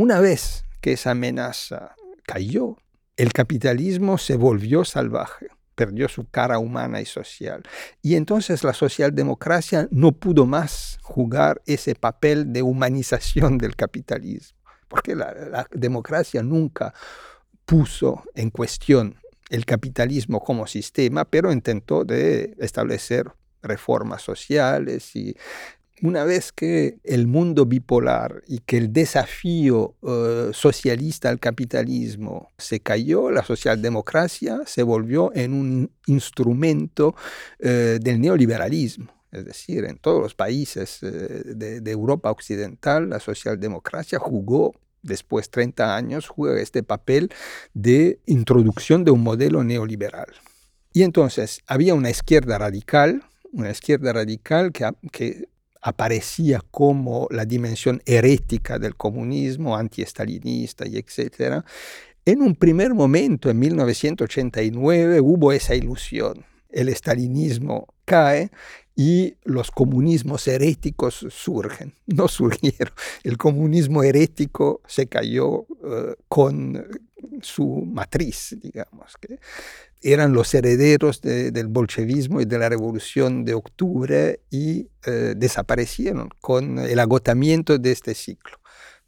Una 0.02 0.20
vez 0.20 0.66
que 0.82 0.93
esa 0.93 1.12
amenaza 1.12 1.95
cayó, 2.26 2.76
el 3.18 3.34
capitalismo 3.34 4.18
se 4.18 4.36
volvió 4.36 4.84
salvaje, 4.84 5.49
perdió 5.76 6.10
su 6.10 6.28
cara 6.28 6.58
humana 6.58 7.02
y 7.02 7.06
social. 7.06 7.62
Y 8.02 8.16
entonces 8.16 8.64
la 8.64 8.74
socialdemocracia 8.74 9.88
no 9.91 10.14
pudo 10.14 10.47
más 10.47 10.97
jugar 11.04 11.62
ese 11.68 11.93
papel 11.93 12.52
de 12.52 12.64
humanización 12.64 13.60
del 13.60 13.76
capitalismo, 13.76 14.58
porque 14.88 15.14
la, 15.14 15.68
democracia 15.70 16.41
nunca 16.41 16.95
puso 17.66 18.24
en 18.34 18.49
cuestión 18.49 19.18
el 19.52 19.66
capitalismo 19.68 20.39
como 20.39 20.66
sistema, 20.66 21.26
pero 21.26 21.52
intentó 21.52 22.06
de 22.06 22.56
establecer 22.58 23.32
reformas 23.62 24.24
sociales 24.24 25.16
y 25.16 25.38
una 26.02 26.24
vez 26.24 26.52
que 26.52 26.99
el 27.04 27.28
mundo 27.28 27.66
bipolar 27.66 28.43
y 28.47 28.60
que 28.60 28.78
el 28.78 28.91
desafío 28.91 29.95
eh, 30.02 30.49
socialista 30.54 31.30
al 31.30 31.39
capitalismo 31.39 32.49
se 32.58 32.80
cayó, 32.80 33.30
la 33.30 33.43
socialdemocracia 33.43 34.62
se 34.66 34.84
volvió 34.84 35.32
en 35.36 35.54
un 35.54 35.91
instrumento 36.08 37.16
eh, 37.60 37.99
del 38.02 38.20
neoliberalismo. 38.20 39.14
Es 39.32 39.45
decir, 39.45 39.86
en 39.86 39.97
todos 39.97 40.22
los 40.22 40.36
países 40.36 40.99
eh, 41.04 41.43
de, 41.45 41.91
Europa 41.91 42.32
Occidental, 42.32 43.10
la 43.10 43.20
socialdemocracia 43.20 44.20
jugó, 44.20 44.74
después 45.04 45.45
de 45.45 45.52
30 45.52 45.95
años, 45.95 46.28
juega 46.28 46.62
este 46.62 46.84
papel 46.84 47.30
de 47.74 48.20
introducción 48.26 49.04
de 49.04 49.12
un 49.12 49.22
modelo 49.22 49.64
neoliberal. 49.64 50.28
Y 50.93 51.04
entonces 51.04 51.62
había 51.68 51.93
una 51.93 52.10
izquierda 52.10 52.58
radical, 52.58 53.24
una 53.54 53.72
izquierda 53.72 54.12
radical 54.12 54.72
que 54.72 55.47
aparecía 55.82 56.62
como 56.72 57.28
la 57.32 57.46
dimensión 57.46 58.02
herética 58.06 58.80
del 58.80 58.96
comunismo, 58.96 59.76
antiestalinista 59.76 60.88
y 60.88 60.98
etc. 60.98 61.64
En 62.26 62.42
un 62.42 62.56
primer 62.56 62.94
momento, 62.94 63.50
en 63.50 63.60
1989, 63.60 65.22
hubo 65.22 65.52
esa 65.52 65.76
ilusión. 65.76 66.46
El 66.70 66.88
estalinismo 66.88 67.88
cae 68.06 68.52
y 68.96 69.36
los 69.44 69.72
comunismos 69.72 70.48
heréticos 70.48 71.26
surgen. 71.30 71.94
No 72.06 72.28
surgieron. 72.28 72.94
El 73.24 73.38
comunismo 73.38 74.04
herético 74.04 74.82
se 74.86 75.08
cayó 75.08 75.66
eh, 75.84 76.16
con 76.28 76.86
su 77.41 77.84
matriz, 77.86 78.55
digamos. 78.61 79.17
Que 79.19 79.39
eran 80.01 80.34
los 80.34 80.53
herederos 80.53 81.22
del 81.22 81.67
bolchevismo 81.67 82.41
y 82.41 82.45
de 82.45 82.57
la 82.57 82.69
revolución 82.69 83.45
de 83.45 83.53
octubre 83.53 84.41
y 84.49 84.89
eh, 85.05 85.34
desaparecieron 85.38 86.30
con 86.39 86.80
el 86.80 86.99
agotamiento 86.99 87.78
de 87.78 87.91
este 87.91 88.15
ciclo. 88.15 88.57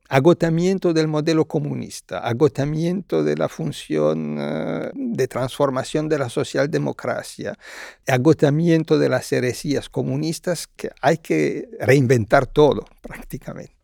Agotamiento 0.09 0.93
del 0.93 1.07
modelo 1.07 1.45
comunista, 1.45 2.20
agotamiento 2.20 3.24
de 3.24 3.36
la 3.36 3.49
función 3.49 4.38
eh, 4.39 4.91
de 4.93 5.28
transformación 5.28 6.07
de 6.09 6.20
la 6.20 6.30
socialdemocracia, 6.30 7.57
agotamiento 8.05 8.99
de 8.99 9.09
las 9.09 9.32
heresías 9.32 9.89
comunistas, 9.89 10.68
que 10.68 10.91
hay 11.01 11.18
que 11.18 11.70
reinventar 11.80 12.45
todo 12.45 12.86
prácticamente. 13.01 13.83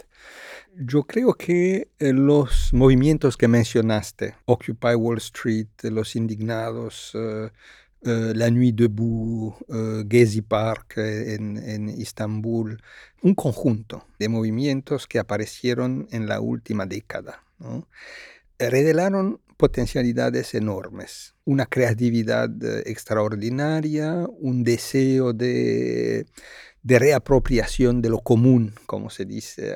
Yo 0.81 1.03
creo 1.03 1.33
que 1.33 1.89
eh, 1.99 2.13
los 2.13 2.69
movimientos 2.71 3.35
que 3.35 3.49
mencionaste, 3.49 4.37
Occupy 4.45 4.95
Wall 4.95 5.17
Street, 5.17 5.67
los 5.83 6.15
indignados, 6.15 7.11
eh, 7.15 7.49
eh, 8.03 8.31
La 8.33 8.49
Nuit 8.49 8.77
Debout, 8.77 9.55
Gezi 10.09 10.41
Park 10.41 10.93
en, 10.95 11.57
en 11.57 11.89
Istambul, 11.89 12.81
un 13.21 13.35
conjunto 13.35 14.07
de 14.19 14.29
movimientos 14.29 15.05
que 15.05 15.19
aparecieron 15.19 16.07
en 16.11 16.29
la 16.29 16.39
última 16.39 16.85
década, 16.85 17.43
revelaron 18.57 19.41
potencialidades 19.57 20.53
enormes, 20.53 21.35
una 21.43 21.65
creatividad 21.65 22.49
extraordinaria, 22.87 24.25
un 24.29 24.63
deseo 24.63 25.33
de 25.33 26.25
de 26.83 26.99
reapropiación 26.99 28.01
de 28.01 28.09
lo 28.09 28.19
común, 28.19 28.73
como 28.85 29.09
se 29.09 29.25
dice, 29.25 29.75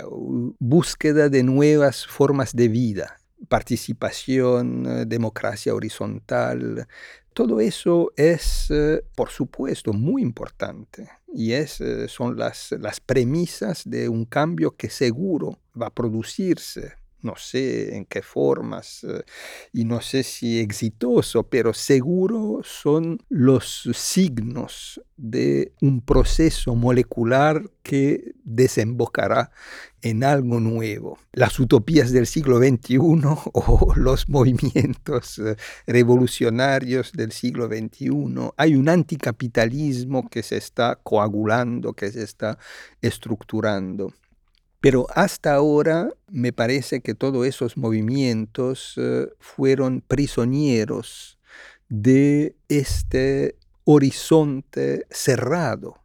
búsqueda 0.59 1.29
de 1.29 1.43
nuevas 1.43 2.05
formas 2.07 2.55
de 2.55 2.67
vida, 2.69 3.19
participación, 3.49 4.85
eh, 4.85 5.05
democracia 5.05 5.75
horizontal. 5.75 6.87
Todo 7.33 7.59
eso 7.59 8.11
es, 8.15 8.67
eh, 8.69 9.03
por 9.15 9.29
supuesto, 9.29 9.91
muy 9.91 10.21
importante 10.21 11.09
y 11.33 11.53
es, 11.53 11.81
eh, 11.81 12.07
son 12.07 12.37
las, 12.37 12.71
las 12.79 12.99
premisas 12.99 13.83
de 13.85 14.07
un 14.07 14.25
cambio 14.25 14.71
que 14.71 14.89
seguro 14.89 15.59
va 15.79 15.87
a 15.87 15.93
producirse 15.93 16.93
no 17.23 17.35
sé 17.37 17.95
en 17.95 18.05
qué 18.05 18.21
formas 18.21 19.03
eh, 19.03 19.23
y 19.71 19.85
no 19.85 20.01
sé 20.01 20.23
si 20.23 20.59
exitoso, 20.59 21.43
pero 21.43 21.73
seguro 21.73 22.61
son 22.63 23.19
los 23.29 23.89
signos 23.93 25.01
de 25.17 25.73
un 25.81 26.01
proceso 26.01 26.75
molecular 26.75 27.69
que 27.81 28.33
desembocará 28.43 29.51
en 30.01 30.23
algo 30.23 30.59
nuevo. 30.59 31.17
Las 31.31 31.59
utopías 31.59 32.11
del 32.11 32.27
siglo 32.27 32.57
XXI 32.59 32.97
o 33.53 33.93
los 33.95 34.27
movimientos 34.29 35.39
eh, 35.39 35.55
revolucionarios 35.87 37.13
del 37.13 37.31
siglo 37.31 37.67
XXI. 37.67 38.51
Hay 38.57 38.75
un 38.75 38.89
anticapitalismo 38.89 40.29
que 40.29 40.43
se 40.43 40.57
está 40.57 40.99
coagulando, 41.01 41.93
que 41.93 42.11
se 42.11 42.23
está 42.23 42.57
estructurando. 43.01 44.13
Pero 44.83 45.07
hasta 45.15 45.53
ahora 45.53 46.09
me 46.27 46.51
parece 46.51 46.99
que 46.99 47.15
todos 47.15 47.47
esos 47.47 47.77
movimientos 47.77 48.95
eh, 48.97 49.29
fueron 49.39 50.01
prisioneros 50.01 51.39
de 51.87 52.57
este 52.67 53.55
horizonte 53.85 55.07
cerrado 55.09 56.01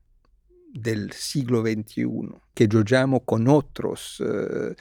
del 0.72 1.11
siglo 1.11 1.62
XXI, 1.62 2.07
que 2.55 2.68
yo 2.68 2.85
llamo 2.89 3.24
con 3.24 3.49
otros 3.49 4.22
eh, 4.24 4.76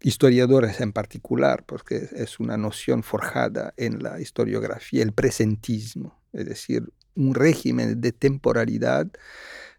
historiadores 0.00 0.80
en 0.80 0.94
particular, 0.94 1.62
porque 1.66 2.08
es 2.10 2.40
una 2.40 2.56
noción 2.56 3.02
forjada 3.02 3.74
en 3.76 4.02
la 4.02 4.18
historiografía, 4.18 5.02
el 5.02 5.12
presentismo, 5.12 6.18
es 6.32 6.46
decir, 6.46 6.90
un 7.14 7.34
régimen 7.34 8.00
de 8.00 8.12
temporalidad 8.12 9.08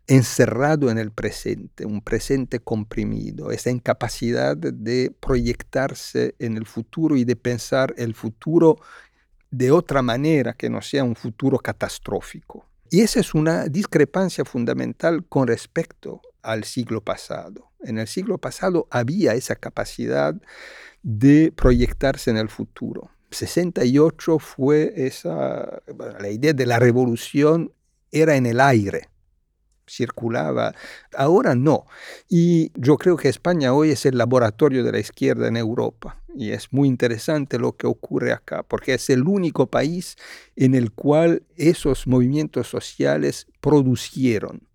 encerrado 0.08 0.90
en 0.90 0.98
el 0.98 1.12
presente, 1.12 1.86
un 1.86 2.02
presente 2.02 2.60
comprimido, 2.60 3.52
esa 3.52 3.70
incapacidad 3.70 4.58
de 4.58 5.16
proyectarse 5.20 6.36
en 6.40 6.58
el 6.58 6.66
futuro 6.66 7.16
y 7.16 7.24
de 7.24 7.36
pensar 7.36 7.94
el 7.98 8.14
futuro 8.14 8.78
de 9.50 9.72
otra 9.72 10.02
manera 10.02 10.54
que 10.54 10.70
no 10.70 10.82
sea 10.82 11.04
un 11.04 11.16
futuro 11.16 11.58
catastrófico. 11.60 12.66
Y 12.90 13.02
esa 13.02 13.20
es 13.20 13.34
una 13.34 13.66
discrepancia 13.66 14.46
fundamental 14.46 15.26
con 15.26 15.48
respecto 15.48 16.22
al 16.42 16.64
siglo 16.64 17.02
pasado. 17.02 17.72
En 17.82 17.98
el 17.98 18.08
siglo 18.08 18.38
pasado 18.38 18.88
había 18.92 19.34
esa 19.34 19.56
capacidad 19.56 20.36
de 21.02 21.52
proyectarse 21.56 22.30
en 22.30 22.38
el 22.38 22.50
futuro. 22.50 23.10
68 23.32 24.40
fue 24.40 24.94
esa, 24.96 25.82
la 26.20 26.30
idea 26.30 26.54
de 26.54 26.66
la 26.66 26.78
revolución 26.80 27.72
era 28.12 28.36
en 28.36 28.46
el 28.46 28.60
aire, 28.60 29.10
circulaba. 29.96 30.74
Ahora 31.16 31.56
no. 31.56 31.86
Y 32.30 32.72
yo 32.76 32.98
creo 32.98 33.18
que 33.18 33.30
España 33.30 33.74
hoy 33.74 33.92
es 33.92 34.06
el 34.06 34.18
laboratorio 34.18 34.84
de 34.84 34.92
la 34.92 35.00
izquierda 35.00 35.48
en 35.48 35.58
Europa. 35.58 36.22
Y 36.36 36.52
es 36.52 36.74
muy 36.74 36.88
interesante 36.88 37.60
lo 37.60 37.74
que 37.78 37.86
ocurre 37.86 38.32
acá, 38.32 38.64
porque 38.64 38.96
es 38.96 39.10
el 39.10 39.28
único 39.28 39.68
país 39.68 40.16
en 40.56 40.74
el 40.74 40.92
cual 40.92 41.44
esos 41.56 42.08
movimientos 42.08 42.68
sociales 42.68 43.48
producieron 43.62 44.68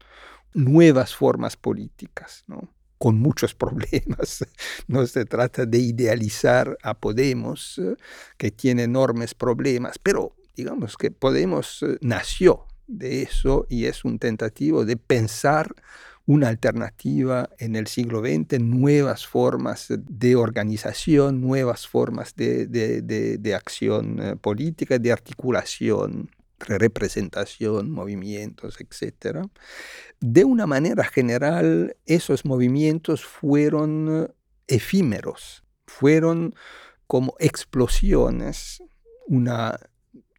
nuevas 0.55 1.15
formas 1.15 1.57
políticas, 1.57 2.45
¿no? 2.47 2.73
con 2.99 3.19
muchos 3.19 3.55
problemas. 3.57 4.45
No 4.87 5.07
se 5.07 5.25
trata 5.25 5.67
de 5.67 5.79
idealizar 5.79 6.77
a 6.83 6.95
Podemos, 6.95 7.79
eh, 7.79 7.97
que 8.37 8.51
tiene 8.51 8.85
enormes 8.85 9.35
problemas, 9.35 9.99
pero 9.99 10.37
digamos 10.55 10.97
que 10.97 11.11
Podemos 11.11 11.83
eh, 11.83 11.97
nació 12.01 12.67
de 12.89 13.23
eso 13.23 13.67
y 13.69 13.85
es 13.85 14.05
un 14.05 14.19
tentativo 14.19 14.85
de 14.85 14.97
pensar 14.97 15.75
una 16.27 16.49
alternativa 16.49 17.49
en 17.59 17.75
el 17.75 17.87
siglo 17.87 18.21
XX, 18.21 18.61
nuevas 18.61 19.27
formas 19.27 19.87
de 19.89 20.37
organización, 20.37 21.41
nuevas 21.41 21.89
formas 21.89 22.35
de, 22.37 23.55
acción 23.57 24.21
eh, 24.21 24.37
política, 24.37 24.99
de 24.99 25.11
articulación, 25.11 26.31
representación, 26.59 27.91
movimientos, 27.91 28.77
etc. 28.79 29.47
De 30.21 30.45
una 30.45 30.67
manera 30.67 31.05
general, 31.05 31.97
esos 32.05 32.45
movimientos 32.45 33.25
fueron 33.25 34.31
efímeros, 34.67 35.65
fueron 35.87 36.55
como 37.07 37.37
explosiones, 37.39 38.83
una 39.27 39.79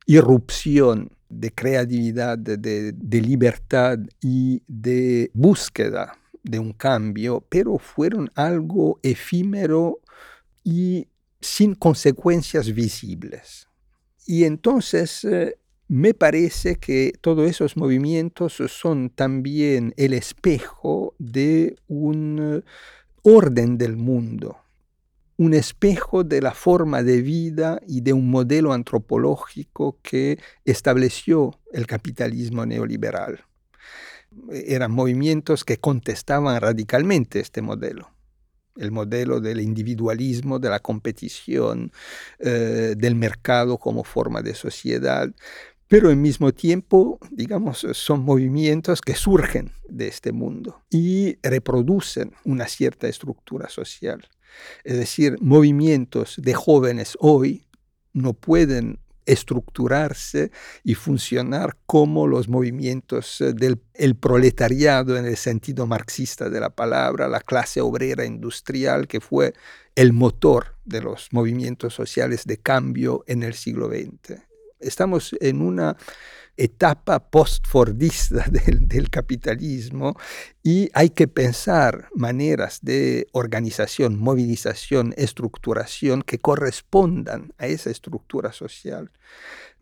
irrupción 0.05 1.17
de 1.29 1.51
creatividad, 1.51 2.37
de, 2.37 3.21
libertad 3.21 3.99
y 4.21 4.61
de 4.67 5.31
búsqueda 5.33 6.17
de 6.43 6.59
un 6.59 6.73
cambio, 6.73 7.45
pero 7.49 7.77
fueron 7.77 8.29
algo 8.35 8.99
efímero 9.03 9.99
y 10.63 11.07
sin 11.39 11.75
consecuencias 11.75 12.73
visibles. 12.73 13.67
Y 14.25 14.43
entonces 14.43 15.23
eh, 15.23 15.57
me 15.87 16.13
parece 16.13 16.75
que 16.75 17.13
todos 17.21 17.49
esos 17.49 17.77
movimientos 17.77 18.61
son 18.67 19.09
también 19.09 19.93
el 19.97 20.13
espejo 20.13 21.15
de 21.19 21.75
un 21.87 22.63
orden 23.23 23.77
del 23.77 23.97
mundo 23.97 24.57
un 25.39 25.53
espejo 25.53 26.25
de 26.25 26.41
la 26.41 26.53
forma 26.53 27.01
de 27.01 27.21
vida 27.21 27.79
y 27.87 28.01
de 28.01 28.11
un 28.11 28.29
modelo 28.29 28.73
antropológico 28.73 29.97
que 30.03 30.37
estableció 30.65 31.57
el 31.71 31.87
capitalismo 31.87 32.65
neoliberal. 32.65 33.45
Eran 34.51 34.91
movimientos 34.91 35.63
que 35.63 35.77
contestaban 35.77 36.59
radicalmente 36.59 37.39
este 37.39 37.61
modelo 37.61 38.11
el 38.77 38.91
modelo 38.91 39.41
del 39.41 39.59
individualismo, 39.59 40.57
de 40.57 40.69
la 40.69 40.79
competición, 40.79 41.91
eh, 42.39 42.93
del 42.97 43.13
mercado 43.15 43.77
como 43.77 44.05
forma 44.05 44.41
de 44.41 44.55
sociedad, 44.55 45.29
pero 45.89 46.07
al 46.07 46.15
mismo 46.15 46.53
tiempo, 46.53 47.19
digamos, 47.29 47.85
son 47.91 48.21
movimientos 48.21 49.01
que 49.01 49.15
surgen 49.15 49.73
de 49.89 50.07
este 50.07 50.31
mundo 50.31 50.81
y 50.89 51.35
reproducen 51.41 52.31
una 52.45 52.67
cierta 52.67 53.09
estructura 53.09 53.67
social. 53.67 54.29
Es 54.83 54.97
decir, 54.97 55.37
movimientos 55.41 56.35
de 56.37 56.53
jóvenes 56.53 57.17
hoy 57.19 57.67
no 58.13 58.33
pueden 58.33 58.99
estructurarse 59.29 60.51
y 60.83 60.95
funcionar 60.95 61.77
como 61.85 62.25
los 62.25 62.49
movimientos 62.49 63.41
eh, 63.41 63.53
del 63.53 64.15
proletariado 64.15 65.17
en 65.17 65.25
el 65.25 65.37
sentido 65.37 65.85
marxista 65.85 66.49
de 66.49 66.59
la 66.59 66.71
palabra, 66.71 67.27
la 67.27 67.39
clase 67.39 67.79
obrera 67.79 68.25
industrial 68.25 69.07
que 69.07 69.21
fue 69.21 69.53
el 69.95 70.13
motor 70.13 70.77
de 70.85 71.01
los 71.01 71.27
movimientos 71.31 71.93
sociales 71.93 72.45
de 72.45 72.57
cambio 72.57 73.23
en 73.27 73.43
el 73.43 73.53
siglo 73.53 73.87
XX. 73.87 74.41
Estamos 74.79 75.35
en 75.41 75.61
una 75.61 75.95
etapa 76.59 77.19
post-fordista 77.19 78.45
del, 78.51 79.09
capitalismo 79.09 80.15
y 80.61 80.89
hay 80.93 81.09
que 81.09 81.27
pensar 81.27 82.09
maneras 82.13 82.79
de 82.81 83.27
organización, 83.31 84.19
movilización, 84.19 85.13
estructuración 85.17 86.21
que 86.21 86.37
correspondan 86.37 87.53
a 87.57 87.67
esa 87.67 87.89
estructura 87.89 88.51
social. 88.51 89.09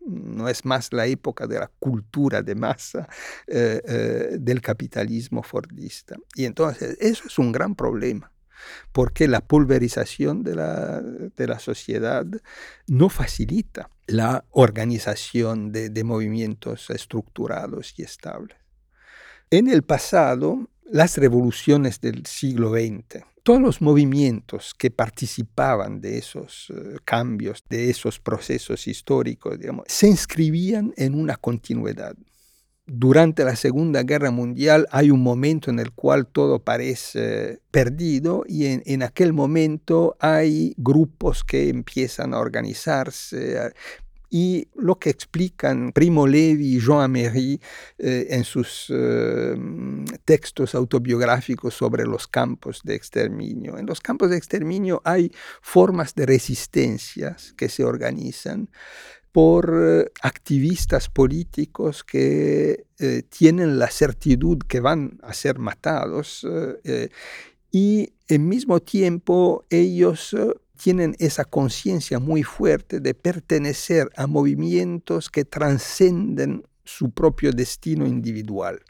No 0.00 0.48
es 0.48 0.64
más 0.64 0.92
la 0.92 1.06
época 1.06 1.46
de 1.46 1.58
la 1.58 1.70
cultura 1.78 2.42
de 2.42 2.54
masa 2.54 3.08
eh, 3.48 3.82
eh, 3.84 4.36
del 4.38 4.62
capitalismo 4.62 5.42
fordista. 5.42 6.16
Y 6.36 6.44
entonces 6.44 6.96
eso 7.00 7.24
es 7.26 7.38
un 7.38 7.52
gran 7.52 7.74
problema 7.74 8.30
porque 8.92 9.28
la 9.28 9.40
pulverización 9.40 10.42
de 10.42 10.54
la, 10.54 11.58
sociedad 11.58 12.26
no 12.86 13.08
facilita 13.08 13.90
la 14.06 14.44
organización 14.50 15.72
de, 15.72 15.90
de 15.90 16.04
movimientos 16.04 16.90
estructurados 16.90 17.94
y 17.98 18.02
estables. 18.02 18.56
En 19.50 19.68
el 19.68 19.82
pasado, 19.82 20.68
las 20.90 21.16
revoluciones 21.16 22.00
del 22.00 22.26
siglo 22.26 22.70
XX, 22.70 23.24
todos 23.48 23.62
los 23.62 23.80
movimientos 23.80 24.74
que 24.76 24.90
participaban 24.90 26.02
de 26.02 26.18
esos 26.18 26.68
eh, 26.68 26.98
cambios, 27.02 27.64
de 27.70 27.88
esos 27.88 28.20
procesos 28.20 28.86
históricos, 28.86 29.58
digamos, 29.58 29.86
se 29.88 30.06
inscribían 30.06 30.92
en 30.98 31.14
una 31.14 31.36
continuidad 31.36 32.14
durante 32.88 33.44
la 33.44 33.54
Segunda 33.54 34.02
Guerra 34.02 34.30
Mundial 34.30 34.86
hay 34.90 35.10
un 35.10 35.22
momento 35.22 35.70
en 35.70 35.78
el 35.78 35.92
cual 35.92 36.26
todo 36.26 36.58
parece 36.58 37.60
perdido 37.70 38.44
y 38.48 38.64
en, 38.66 39.02
aquel 39.02 39.34
momento 39.34 40.16
hay 40.20 40.74
grupos 40.78 41.44
que 41.44 41.68
empiezan 41.68 42.32
a 42.32 42.38
organizarse. 42.38 43.72
Y 44.30 44.68
lo 44.74 44.98
que 44.98 45.08
explican 45.08 45.92
Primo 45.92 46.26
Levi 46.26 46.76
y 46.76 46.80
Jean 46.80 47.00
Améry 47.00 47.60
eh, 47.96 48.26
en 48.28 48.44
sus 48.44 48.86
eh, 48.90 49.54
textos 50.26 50.74
autobiográficos 50.74 51.72
sobre 51.72 52.04
los 52.04 52.28
campos 52.28 52.82
de 52.84 52.94
exterminio. 52.94 53.78
En 53.78 53.86
los 53.86 54.00
campos 54.00 54.28
de 54.28 54.36
exterminio 54.36 55.00
hay 55.04 55.32
formas 55.62 56.14
de 56.14 56.26
resistencias 56.26 57.54
que 57.56 57.70
se 57.70 57.84
organizan 57.84 58.68
por 59.32 59.72
eh, 59.74 60.10
activistas 60.22 61.08
políticos 61.08 62.04
que 62.04 62.86
eh, 62.98 63.22
tienen 63.28 63.78
la 63.78 63.90
certidumbre 63.90 64.66
que 64.66 64.80
van 64.80 65.18
a 65.22 65.32
ser 65.32 65.58
matados 65.58 66.46
eh, 66.84 67.08
y 67.70 68.12
al 68.30 68.40
mismo 68.40 68.80
tiempo 68.80 69.64
ellos 69.70 70.34
tienen 70.76 71.16
esa 71.18 71.44
conciencia 71.44 72.18
muy 72.18 72.42
fuerte 72.42 73.00
de 73.00 73.14
pertenecer 73.14 74.08
a 74.16 74.26
movimientos 74.26 75.28
que 75.30 75.44
trascenden 75.44 76.64
su 76.84 77.10
propio 77.10 77.52
destino 77.52 78.06
individual. 78.06 78.80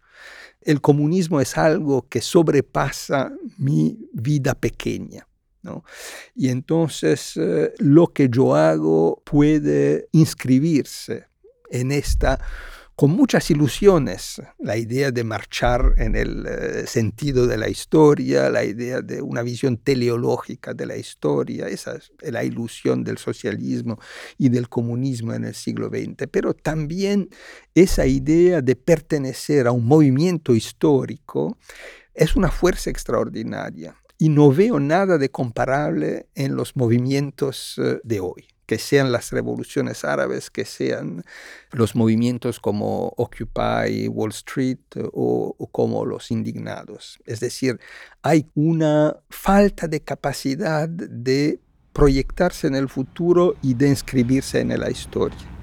El 0.60 0.80
comunismo 0.80 1.40
es 1.40 1.56
algo 1.56 2.06
que 2.08 2.20
sobrepasa 2.20 3.32
mi 3.58 3.98
vida 4.12 4.54
pequeña. 4.54 5.27
Y 6.34 6.48
entonces 6.48 7.36
eh, 7.36 7.72
lo 7.78 8.08
que 8.08 8.28
yo 8.28 8.54
hago 8.54 9.22
puede 9.24 10.08
inscribirse 10.12 11.26
en 11.70 11.92
esta 11.92 12.38
con 12.98 13.12
muchas 13.12 13.48
ilusiones, 13.52 14.42
la 14.58 14.76
idea 14.76 15.12
de 15.12 15.22
marchar 15.22 15.92
en 15.98 16.16
el 16.16 16.44
eh, 16.46 16.84
sentido 16.88 17.46
de 17.46 17.56
la 17.56 17.68
historia, 17.68 18.50
la 18.50 18.64
idea 18.64 19.02
de 19.02 19.22
una 19.22 19.42
visión 19.42 19.76
teleológica 19.76 20.74
de 20.74 20.84
la 20.84 20.96
historia, 20.96 21.68
esa 21.68 21.94
es 21.94 22.10
la 22.20 22.42
ilusión 22.42 23.04
del 23.04 23.18
socialismo 23.18 24.00
y 24.36 24.48
del 24.48 24.68
comunismo 24.68 25.32
en 25.32 25.44
el 25.44 25.54
siglo 25.54 25.90
XX, 25.90 26.26
pero 26.28 26.54
también 26.54 27.28
esa 27.72 28.04
idea 28.04 28.62
de 28.62 28.74
pertenecer 28.74 29.68
a 29.68 29.70
un 29.70 29.86
movimiento 29.86 30.56
histórico 30.56 31.56
es 32.14 32.34
una 32.34 32.50
fuerza 32.50 32.90
extraordinaria 32.90 33.94
y 34.18 34.28
no 34.28 34.52
veo 34.52 34.80
nada 34.80 35.16
de 35.16 35.30
comparable 35.30 36.28
en 36.34 36.56
los 36.56 36.76
movimientos 36.76 37.76
eh, 37.78 38.00
de 38.02 38.20
hoy 38.20 38.48
que 38.66 38.78
sean 38.78 39.12
las 39.12 39.30
revoluciones 39.32 40.04
árabes, 40.04 40.50
que 40.50 40.66
sean 40.66 41.24
los 41.72 41.96
movimientos 41.96 42.60
como 42.60 43.14
Occupy 43.16 44.08
Wall 44.08 44.28
Street 44.28 44.78
o, 45.14 45.56
o, 45.56 45.66
como 45.68 46.04
los 46.04 46.30
indignados. 46.30 47.18
Es 47.24 47.40
decir, 47.40 47.80
hay 48.20 48.46
una 48.54 49.16
falta 49.30 49.88
de 49.88 50.00
capacidad 50.00 50.86
de 50.86 51.60
proyectarse 51.94 52.66
en 52.66 52.74
el 52.74 52.90
futuro 52.90 53.54
y 53.62 53.72
de 53.72 53.88
inscribirse 53.88 54.60
en 54.60 54.78
la 54.78 54.90
historia. 54.90 55.57